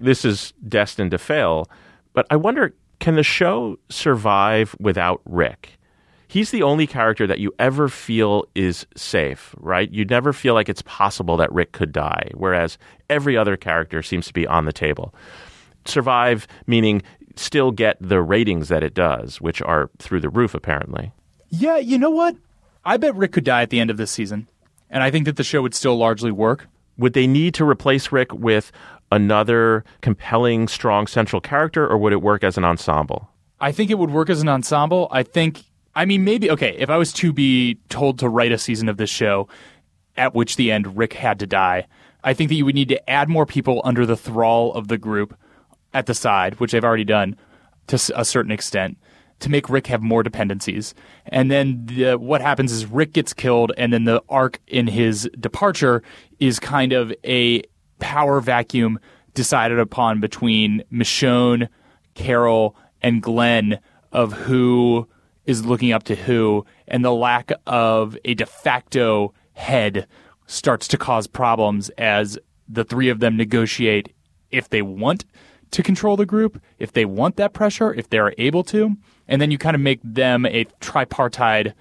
This 0.00 0.24
is 0.24 0.52
destined 0.66 1.12
to 1.12 1.18
fail. 1.18 1.70
But 2.12 2.26
I 2.30 2.36
wonder 2.36 2.74
can 2.98 3.14
the 3.14 3.22
show 3.22 3.78
survive 3.88 4.76
without 4.78 5.22
Rick? 5.24 5.78
He's 6.28 6.50
the 6.52 6.62
only 6.62 6.86
character 6.86 7.26
that 7.26 7.40
you 7.40 7.52
ever 7.58 7.88
feel 7.88 8.44
is 8.54 8.86
safe, 8.94 9.54
right? 9.58 9.90
You 9.90 10.04
never 10.04 10.32
feel 10.32 10.54
like 10.54 10.68
it's 10.68 10.82
possible 10.82 11.36
that 11.38 11.52
Rick 11.52 11.72
could 11.72 11.90
die, 11.90 12.30
whereas 12.34 12.78
every 13.08 13.36
other 13.36 13.56
character 13.56 14.00
seems 14.00 14.26
to 14.28 14.32
be 14.32 14.46
on 14.46 14.64
the 14.64 14.72
table. 14.72 15.12
Survive 15.86 16.46
meaning 16.66 17.02
still 17.34 17.72
get 17.72 17.96
the 18.00 18.20
ratings 18.20 18.68
that 18.68 18.84
it 18.84 18.94
does, 18.94 19.40
which 19.40 19.60
are 19.62 19.90
through 19.98 20.20
the 20.20 20.28
roof, 20.28 20.54
apparently. 20.54 21.10
Yeah, 21.48 21.78
you 21.78 21.98
know 21.98 22.10
what? 22.10 22.36
I 22.84 22.96
bet 22.96 23.16
Rick 23.16 23.32
could 23.32 23.44
die 23.44 23.62
at 23.62 23.70
the 23.70 23.80
end 23.80 23.90
of 23.90 23.96
this 23.96 24.10
season. 24.10 24.48
And 24.88 25.02
I 25.02 25.10
think 25.10 25.24
that 25.24 25.36
the 25.36 25.44
show 25.44 25.62
would 25.62 25.74
still 25.74 25.96
largely 25.96 26.30
work. 26.30 26.68
Would 26.96 27.14
they 27.14 27.26
need 27.26 27.54
to 27.54 27.64
replace 27.64 28.12
Rick 28.12 28.32
with 28.32 28.70
another 29.10 29.84
compelling, 30.00 30.68
strong 30.68 31.06
central 31.06 31.40
character, 31.40 31.86
or 31.86 31.98
would 31.98 32.12
it 32.12 32.22
work 32.22 32.44
as 32.44 32.56
an 32.56 32.64
ensemble? 32.64 33.28
I 33.60 33.72
think 33.72 33.90
it 33.90 33.98
would 33.98 34.10
work 34.10 34.30
as 34.30 34.40
an 34.40 34.48
ensemble. 34.48 35.08
I 35.10 35.22
think, 35.22 35.64
I 35.94 36.04
mean, 36.04 36.24
maybe, 36.24 36.50
okay, 36.50 36.76
if 36.78 36.88
I 36.88 36.96
was 36.96 37.12
to 37.14 37.32
be 37.32 37.78
told 37.88 38.18
to 38.20 38.28
write 38.28 38.52
a 38.52 38.58
season 38.58 38.88
of 38.88 38.96
this 38.96 39.10
show 39.10 39.48
at 40.16 40.34
which 40.34 40.56
the 40.56 40.70
end 40.72 40.96
Rick 40.96 41.14
had 41.14 41.38
to 41.40 41.46
die, 41.46 41.86
I 42.22 42.34
think 42.34 42.48
that 42.48 42.54
you 42.54 42.64
would 42.64 42.74
need 42.74 42.88
to 42.88 43.10
add 43.10 43.28
more 43.28 43.46
people 43.46 43.80
under 43.84 44.06
the 44.06 44.16
thrall 44.16 44.72
of 44.74 44.88
the 44.88 44.98
group 44.98 45.36
at 45.92 46.06
the 46.06 46.14
side, 46.14 46.60
which 46.60 46.72
they've 46.72 46.84
already 46.84 47.04
done 47.04 47.36
to 47.88 47.96
a 48.14 48.24
certain 48.24 48.52
extent, 48.52 48.96
to 49.40 49.50
make 49.50 49.68
Rick 49.68 49.86
have 49.88 50.02
more 50.02 50.22
dependencies. 50.22 50.94
And 51.26 51.50
then 51.50 51.86
the, 51.86 52.16
what 52.16 52.40
happens 52.40 52.72
is 52.72 52.86
Rick 52.86 53.14
gets 53.14 53.32
killed, 53.32 53.72
and 53.76 53.92
then 53.92 54.04
the 54.04 54.22
arc 54.28 54.60
in 54.66 54.86
his 54.86 55.28
departure 55.40 56.02
is 56.38 56.60
kind 56.60 56.92
of 56.92 57.12
a 57.24 57.62
power 58.00 58.40
vacuum 58.40 58.98
decided 59.34 59.78
upon 59.78 60.20
between 60.20 60.82
Michonne, 60.92 61.68
Carol, 62.14 62.76
and 63.02 63.22
Glenn 63.22 63.78
of 64.12 64.32
who 64.32 65.08
is 65.46 65.64
looking 65.64 65.92
up 65.92 66.02
to 66.04 66.14
who, 66.14 66.64
and 66.88 67.04
the 67.04 67.12
lack 67.12 67.50
of 67.66 68.16
a 68.24 68.34
de 68.34 68.46
facto 68.46 69.32
head 69.52 70.06
starts 70.46 70.88
to 70.88 70.98
cause 70.98 71.26
problems 71.26 71.90
as 71.90 72.38
the 72.68 72.84
three 72.84 73.08
of 73.08 73.20
them 73.20 73.36
negotiate 73.36 74.14
if 74.50 74.68
they 74.68 74.82
want 74.82 75.24
to 75.70 75.82
control 75.82 76.16
the 76.16 76.26
group, 76.26 76.60
if 76.78 76.92
they 76.92 77.04
want 77.04 77.36
that 77.36 77.52
pressure, 77.52 77.94
if 77.94 78.10
they're 78.10 78.34
able 78.38 78.64
to. 78.64 78.96
And 79.28 79.40
then 79.40 79.50
you 79.50 79.58
kind 79.58 79.76
of 79.76 79.80
make 79.80 80.00
them 80.02 80.44
a 80.46 80.64
tripartite 80.80 81.72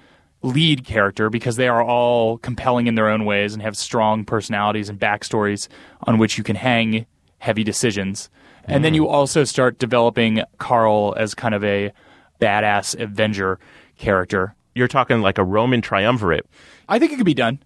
lead 0.41 0.85
character 0.85 1.29
because 1.29 1.57
they 1.57 1.67
are 1.67 1.83
all 1.83 2.37
compelling 2.37 2.87
in 2.87 2.95
their 2.95 3.09
own 3.09 3.25
ways 3.25 3.53
and 3.53 3.61
have 3.61 3.75
strong 3.75 4.23
personalities 4.23 4.89
and 4.89 4.99
backstories 4.99 5.67
on 6.03 6.17
which 6.17 6.37
you 6.37 6.43
can 6.43 6.55
hang 6.55 7.05
heavy 7.39 7.63
decisions. 7.63 8.29
And 8.65 8.83
then 8.85 8.93
mm. 8.93 8.97
you 8.97 9.07
also 9.07 9.43
start 9.43 9.79
developing 9.79 10.43
Carl 10.57 11.13
as 11.17 11.33
kind 11.33 11.55
of 11.55 11.63
a 11.63 11.91
badass 12.39 12.99
Avenger 12.99 13.59
character. 13.97 14.55
You're 14.75 14.87
talking 14.87 15.21
like 15.21 15.37
a 15.37 15.43
Roman 15.43 15.81
triumvirate. 15.81 16.45
I 16.87 16.99
think 16.99 17.11
it 17.11 17.17
could 17.17 17.25
be 17.25 17.33
done. 17.33 17.59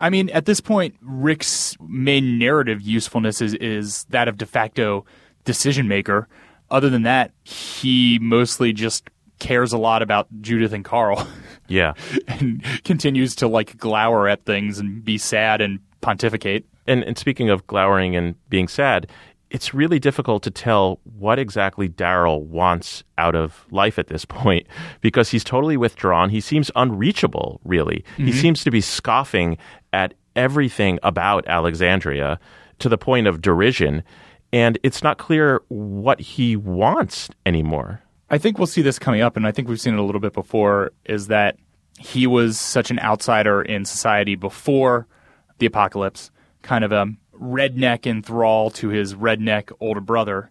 I 0.00 0.10
mean, 0.10 0.28
at 0.30 0.44
this 0.44 0.60
point, 0.60 0.94
Rick's 1.00 1.76
main 1.80 2.38
narrative 2.38 2.82
usefulness 2.82 3.40
is, 3.40 3.54
is 3.54 4.04
that 4.10 4.28
of 4.28 4.36
de 4.36 4.46
facto 4.46 5.04
decision 5.44 5.88
maker. 5.88 6.28
Other 6.70 6.90
than 6.90 7.02
that, 7.02 7.32
he 7.44 8.18
mostly 8.20 8.72
just 8.72 9.08
cares 9.38 9.72
a 9.72 9.78
lot 9.78 10.02
about 10.02 10.28
Judith 10.40 10.72
and 10.72 10.84
Carl. 10.84 11.26
Yeah. 11.68 11.94
and 12.28 12.62
continues 12.84 13.34
to 13.34 13.48
like 13.48 13.76
glower 13.76 14.28
at 14.28 14.44
things 14.44 14.78
and 14.78 15.04
be 15.04 15.18
sad 15.18 15.60
and 15.60 15.80
pontificate. 16.00 16.64
And, 16.86 17.02
and 17.02 17.18
speaking 17.18 17.50
of 17.50 17.66
glowering 17.66 18.14
and 18.14 18.36
being 18.48 18.68
sad, 18.68 19.08
it's 19.50 19.74
really 19.74 19.98
difficult 19.98 20.44
to 20.44 20.50
tell 20.52 21.00
what 21.18 21.40
exactly 21.40 21.88
Daryl 21.88 22.42
wants 22.44 23.02
out 23.18 23.34
of 23.34 23.66
life 23.72 23.98
at 23.98 24.06
this 24.06 24.24
point 24.28 24.66
because 25.00 25.30
he's 25.30 25.42
totally 25.42 25.76
withdrawn. 25.76 26.30
He 26.30 26.40
seems 26.40 26.70
unreachable, 26.76 27.60
really. 27.64 28.04
Mm-hmm. 28.12 28.26
He 28.26 28.32
seems 28.32 28.62
to 28.62 28.70
be 28.70 28.80
scoffing 28.80 29.58
at 29.92 30.14
everything 30.36 31.00
about 31.02 31.46
Alexandria 31.48 32.38
to 32.78 32.88
the 32.88 32.98
point 32.98 33.26
of 33.26 33.40
derision. 33.40 34.04
And 34.52 34.78
it's 34.82 35.02
not 35.02 35.18
clear 35.18 35.62
what 35.68 36.20
he 36.20 36.54
wants 36.54 37.28
anymore. 37.44 38.02
I 38.28 38.38
think 38.38 38.58
we'll 38.58 38.66
see 38.66 38.82
this 38.82 38.98
coming 38.98 39.20
up, 39.20 39.36
and 39.36 39.46
I 39.46 39.52
think 39.52 39.68
we've 39.68 39.80
seen 39.80 39.94
it 39.94 40.00
a 40.00 40.02
little 40.02 40.20
bit 40.20 40.32
before, 40.32 40.92
is 41.04 41.28
that 41.28 41.56
he 41.98 42.26
was 42.26 42.60
such 42.60 42.90
an 42.90 42.98
outsider 42.98 43.62
in 43.62 43.84
society 43.84 44.34
before 44.34 45.06
the 45.58 45.66
apocalypse, 45.66 46.30
kind 46.62 46.84
of 46.84 46.92
a 46.92 47.06
redneck 47.40 48.06
in 48.06 48.22
thrall 48.22 48.70
to 48.70 48.88
his 48.88 49.14
redneck 49.14 49.70
older 49.80 50.00
brother. 50.00 50.50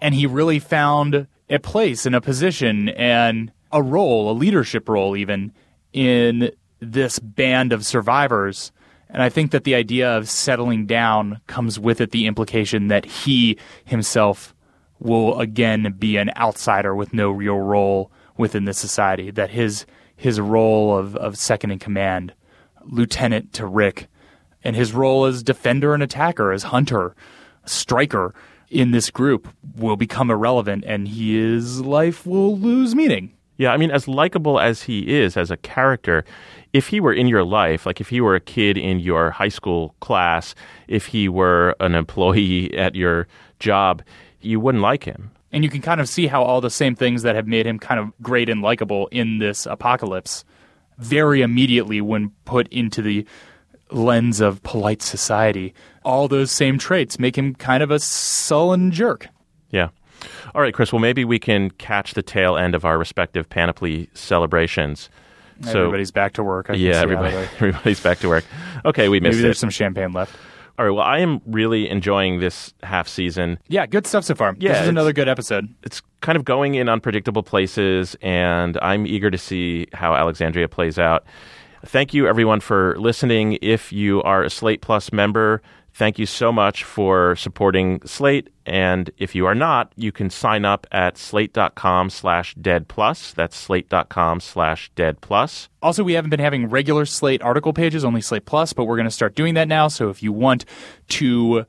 And 0.00 0.14
he 0.14 0.26
really 0.26 0.58
found 0.58 1.26
a 1.50 1.58
place 1.58 2.06
and 2.06 2.14
a 2.14 2.20
position 2.20 2.88
and 2.90 3.52
a 3.70 3.82
role, 3.82 4.30
a 4.30 4.32
leadership 4.32 4.88
role 4.88 5.16
even, 5.16 5.52
in 5.92 6.50
this 6.80 7.18
band 7.18 7.72
of 7.72 7.84
survivors. 7.84 8.72
And 9.08 9.22
I 9.22 9.28
think 9.28 9.50
that 9.50 9.64
the 9.64 9.74
idea 9.74 10.16
of 10.16 10.28
settling 10.28 10.86
down 10.86 11.40
comes 11.46 11.78
with 11.78 12.00
it 12.00 12.10
the 12.10 12.26
implication 12.26 12.88
that 12.88 13.04
he 13.04 13.58
himself 13.84 14.54
will 15.02 15.38
again 15.40 15.94
be 15.98 16.16
an 16.16 16.30
outsider 16.36 16.94
with 16.94 17.12
no 17.12 17.30
real 17.30 17.58
role 17.58 18.10
within 18.36 18.64
the 18.64 18.74
society. 18.74 19.30
That 19.30 19.50
his 19.50 19.86
his 20.16 20.40
role 20.40 20.96
of, 20.96 21.16
of 21.16 21.36
second 21.36 21.72
in 21.72 21.78
command, 21.78 22.32
lieutenant 22.84 23.52
to 23.54 23.66
Rick, 23.66 24.08
and 24.62 24.76
his 24.76 24.92
role 24.92 25.24
as 25.24 25.42
defender 25.42 25.94
and 25.94 26.02
attacker, 26.02 26.52
as 26.52 26.64
hunter, 26.64 27.14
striker 27.64 28.34
in 28.70 28.92
this 28.92 29.10
group 29.10 29.48
will 29.76 29.96
become 29.96 30.30
irrelevant, 30.30 30.84
and 30.86 31.08
his 31.08 31.80
life 31.80 32.24
will 32.26 32.56
lose 32.56 32.94
meaning. 32.94 33.34
Yeah, 33.58 33.72
I 33.72 33.76
mean, 33.76 33.90
as 33.90 34.08
likable 34.08 34.58
as 34.58 34.82
he 34.82 35.20
is 35.20 35.36
as 35.36 35.50
a 35.50 35.56
character, 35.56 36.24
if 36.72 36.88
he 36.88 37.00
were 37.00 37.12
in 37.12 37.28
your 37.28 37.44
life, 37.44 37.84
like 37.84 38.00
if 38.00 38.08
he 38.08 38.20
were 38.20 38.34
a 38.34 38.40
kid 38.40 38.78
in 38.78 38.98
your 38.98 39.30
high 39.30 39.50
school 39.50 39.94
class, 40.00 40.54
if 40.88 41.06
he 41.06 41.28
were 41.28 41.76
an 41.78 41.94
employee 41.94 42.76
at 42.78 42.94
your 42.94 43.28
job, 43.58 44.02
you 44.44 44.60
wouldn't 44.60 44.82
like 44.82 45.04
him. 45.04 45.30
And 45.52 45.62
you 45.62 45.70
can 45.70 45.82
kind 45.82 46.00
of 46.00 46.08
see 46.08 46.26
how 46.26 46.42
all 46.42 46.60
the 46.60 46.70
same 46.70 46.94
things 46.94 47.22
that 47.22 47.34
have 47.34 47.46
made 47.46 47.66
him 47.66 47.78
kind 47.78 48.00
of 48.00 48.12
great 48.22 48.48
and 48.48 48.62
likable 48.62 49.08
in 49.08 49.38
this 49.38 49.66
apocalypse 49.66 50.44
very 50.98 51.42
immediately 51.42 52.00
when 52.00 52.30
put 52.44 52.68
into 52.68 53.02
the 53.02 53.26
lens 53.90 54.40
of 54.40 54.62
polite 54.62 55.02
society, 55.02 55.74
all 56.04 56.28
those 56.28 56.50
same 56.50 56.78
traits 56.78 57.18
make 57.18 57.36
him 57.36 57.54
kind 57.54 57.82
of 57.82 57.90
a 57.90 57.98
sullen 57.98 58.90
jerk. 58.90 59.28
Yeah. 59.70 59.88
All 60.54 60.62
right, 60.62 60.72
Chris. 60.72 60.92
Well, 60.92 61.00
maybe 61.00 61.24
we 61.24 61.38
can 61.38 61.70
catch 61.70 62.14
the 62.14 62.22
tail 62.22 62.56
end 62.56 62.74
of 62.74 62.84
our 62.84 62.98
respective 62.98 63.48
panoply 63.48 64.08
celebrations. 64.14 65.10
So, 65.62 65.80
everybody's 65.80 66.10
back 66.10 66.32
to 66.34 66.42
work. 66.42 66.70
yeah, 66.74 67.00
everybody, 67.00 67.36
everybody's 67.56 68.00
back 68.00 68.18
to 68.20 68.28
work. 68.28 68.44
Okay, 68.84 69.08
we 69.08 69.20
missed 69.20 69.34
it. 69.34 69.36
Maybe 69.36 69.42
there's 69.42 69.58
it. 69.58 69.60
some 69.60 69.70
champagne 69.70 70.12
left. 70.12 70.34
All 70.82 70.88
right. 70.88 70.94
Well, 70.96 71.06
I 71.06 71.20
am 71.20 71.40
really 71.46 71.88
enjoying 71.88 72.40
this 72.40 72.74
half 72.82 73.06
season. 73.06 73.60
Yeah, 73.68 73.86
good 73.86 74.04
stuff 74.04 74.24
so 74.24 74.34
far. 74.34 74.56
Yeah, 74.58 74.72
this 74.72 74.82
is 74.82 74.88
another 74.88 75.12
good 75.12 75.28
episode. 75.28 75.72
It's 75.84 76.02
kind 76.22 76.34
of 76.34 76.44
going 76.44 76.74
in 76.74 76.88
unpredictable 76.88 77.44
places, 77.44 78.16
and 78.20 78.76
I'm 78.82 79.06
eager 79.06 79.30
to 79.30 79.38
see 79.38 79.86
how 79.92 80.16
Alexandria 80.16 80.66
plays 80.66 80.98
out. 80.98 81.24
Thank 81.86 82.12
you, 82.12 82.26
everyone, 82.26 82.58
for 82.58 82.98
listening. 82.98 83.58
If 83.62 83.92
you 83.92 84.24
are 84.24 84.42
a 84.42 84.50
Slate 84.50 84.82
Plus 84.82 85.12
member, 85.12 85.62
thank 85.94 86.18
you 86.18 86.26
so 86.26 86.52
much 86.52 86.84
for 86.84 87.36
supporting 87.36 88.00
Slate. 88.06 88.48
And 88.64 89.10
if 89.18 89.34
you 89.34 89.46
are 89.46 89.54
not, 89.54 89.92
you 89.96 90.12
can 90.12 90.30
sign 90.30 90.64
up 90.64 90.86
at 90.92 91.18
slate.com 91.18 92.10
slash 92.10 92.54
dead 92.54 92.88
plus. 92.88 93.32
That's 93.32 93.56
slate.com 93.56 94.40
slash 94.40 94.90
dead 94.94 95.20
plus. 95.20 95.68
Also, 95.82 96.04
we 96.04 96.12
haven't 96.12 96.30
been 96.30 96.40
having 96.40 96.68
regular 96.68 97.04
Slate 97.04 97.42
article 97.42 97.72
pages, 97.72 98.04
only 98.04 98.20
Slate 98.20 98.44
Plus, 98.44 98.72
but 98.72 98.84
we're 98.84 98.96
going 98.96 99.08
to 99.08 99.10
start 99.10 99.34
doing 99.34 99.54
that 99.54 99.68
now. 99.68 99.88
So 99.88 100.10
if 100.10 100.22
you 100.22 100.32
want 100.32 100.64
to 101.08 101.66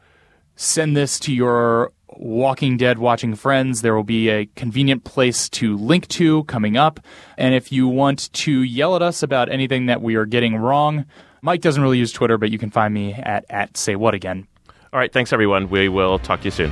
send 0.56 0.96
this 0.96 1.20
to 1.22 1.34
your 1.34 1.92
Walking 2.18 2.78
Dead 2.78 3.00
watching 3.00 3.34
friends, 3.36 3.82
there 3.82 3.96
will 3.96 4.04
be 4.04 4.30
a 4.30 4.46
convenient 4.56 5.04
place 5.04 5.50
to 5.50 5.76
link 5.78 6.08
to 6.10 6.44
coming 6.44 6.78
up. 6.78 7.00
And 7.38 7.56
if 7.56 7.72
you 7.72 7.88
want 7.88 8.32
to 8.34 8.62
yell 8.62 8.96
at 8.96 9.02
us 9.02 9.24
about 9.24 9.52
anything 9.52 9.88
that 9.88 10.02
we 10.02 10.16
are 10.16 10.26
getting 10.26 10.56
wrong, 10.56 11.06
Mike 11.44 11.60
doesn't 11.60 11.84
really 11.84 11.98
use 11.98 12.14
Twitter, 12.14 12.38
but 12.38 12.52
you 12.52 12.58
can 12.58 12.72
find 12.72 12.94
me 12.94 13.14
at, 13.14 13.46
at 13.50 13.76
Say 13.76 13.98
What 13.98 14.14
Again. 14.16 14.48
All 14.94 15.00
right. 15.00 15.12
Thanks, 15.12 15.34
everyone. 15.34 15.70
We 15.70 15.90
will 15.90 16.18
talk 16.18 16.40
to 16.40 16.46
you 16.46 16.52
soon. 16.52 16.72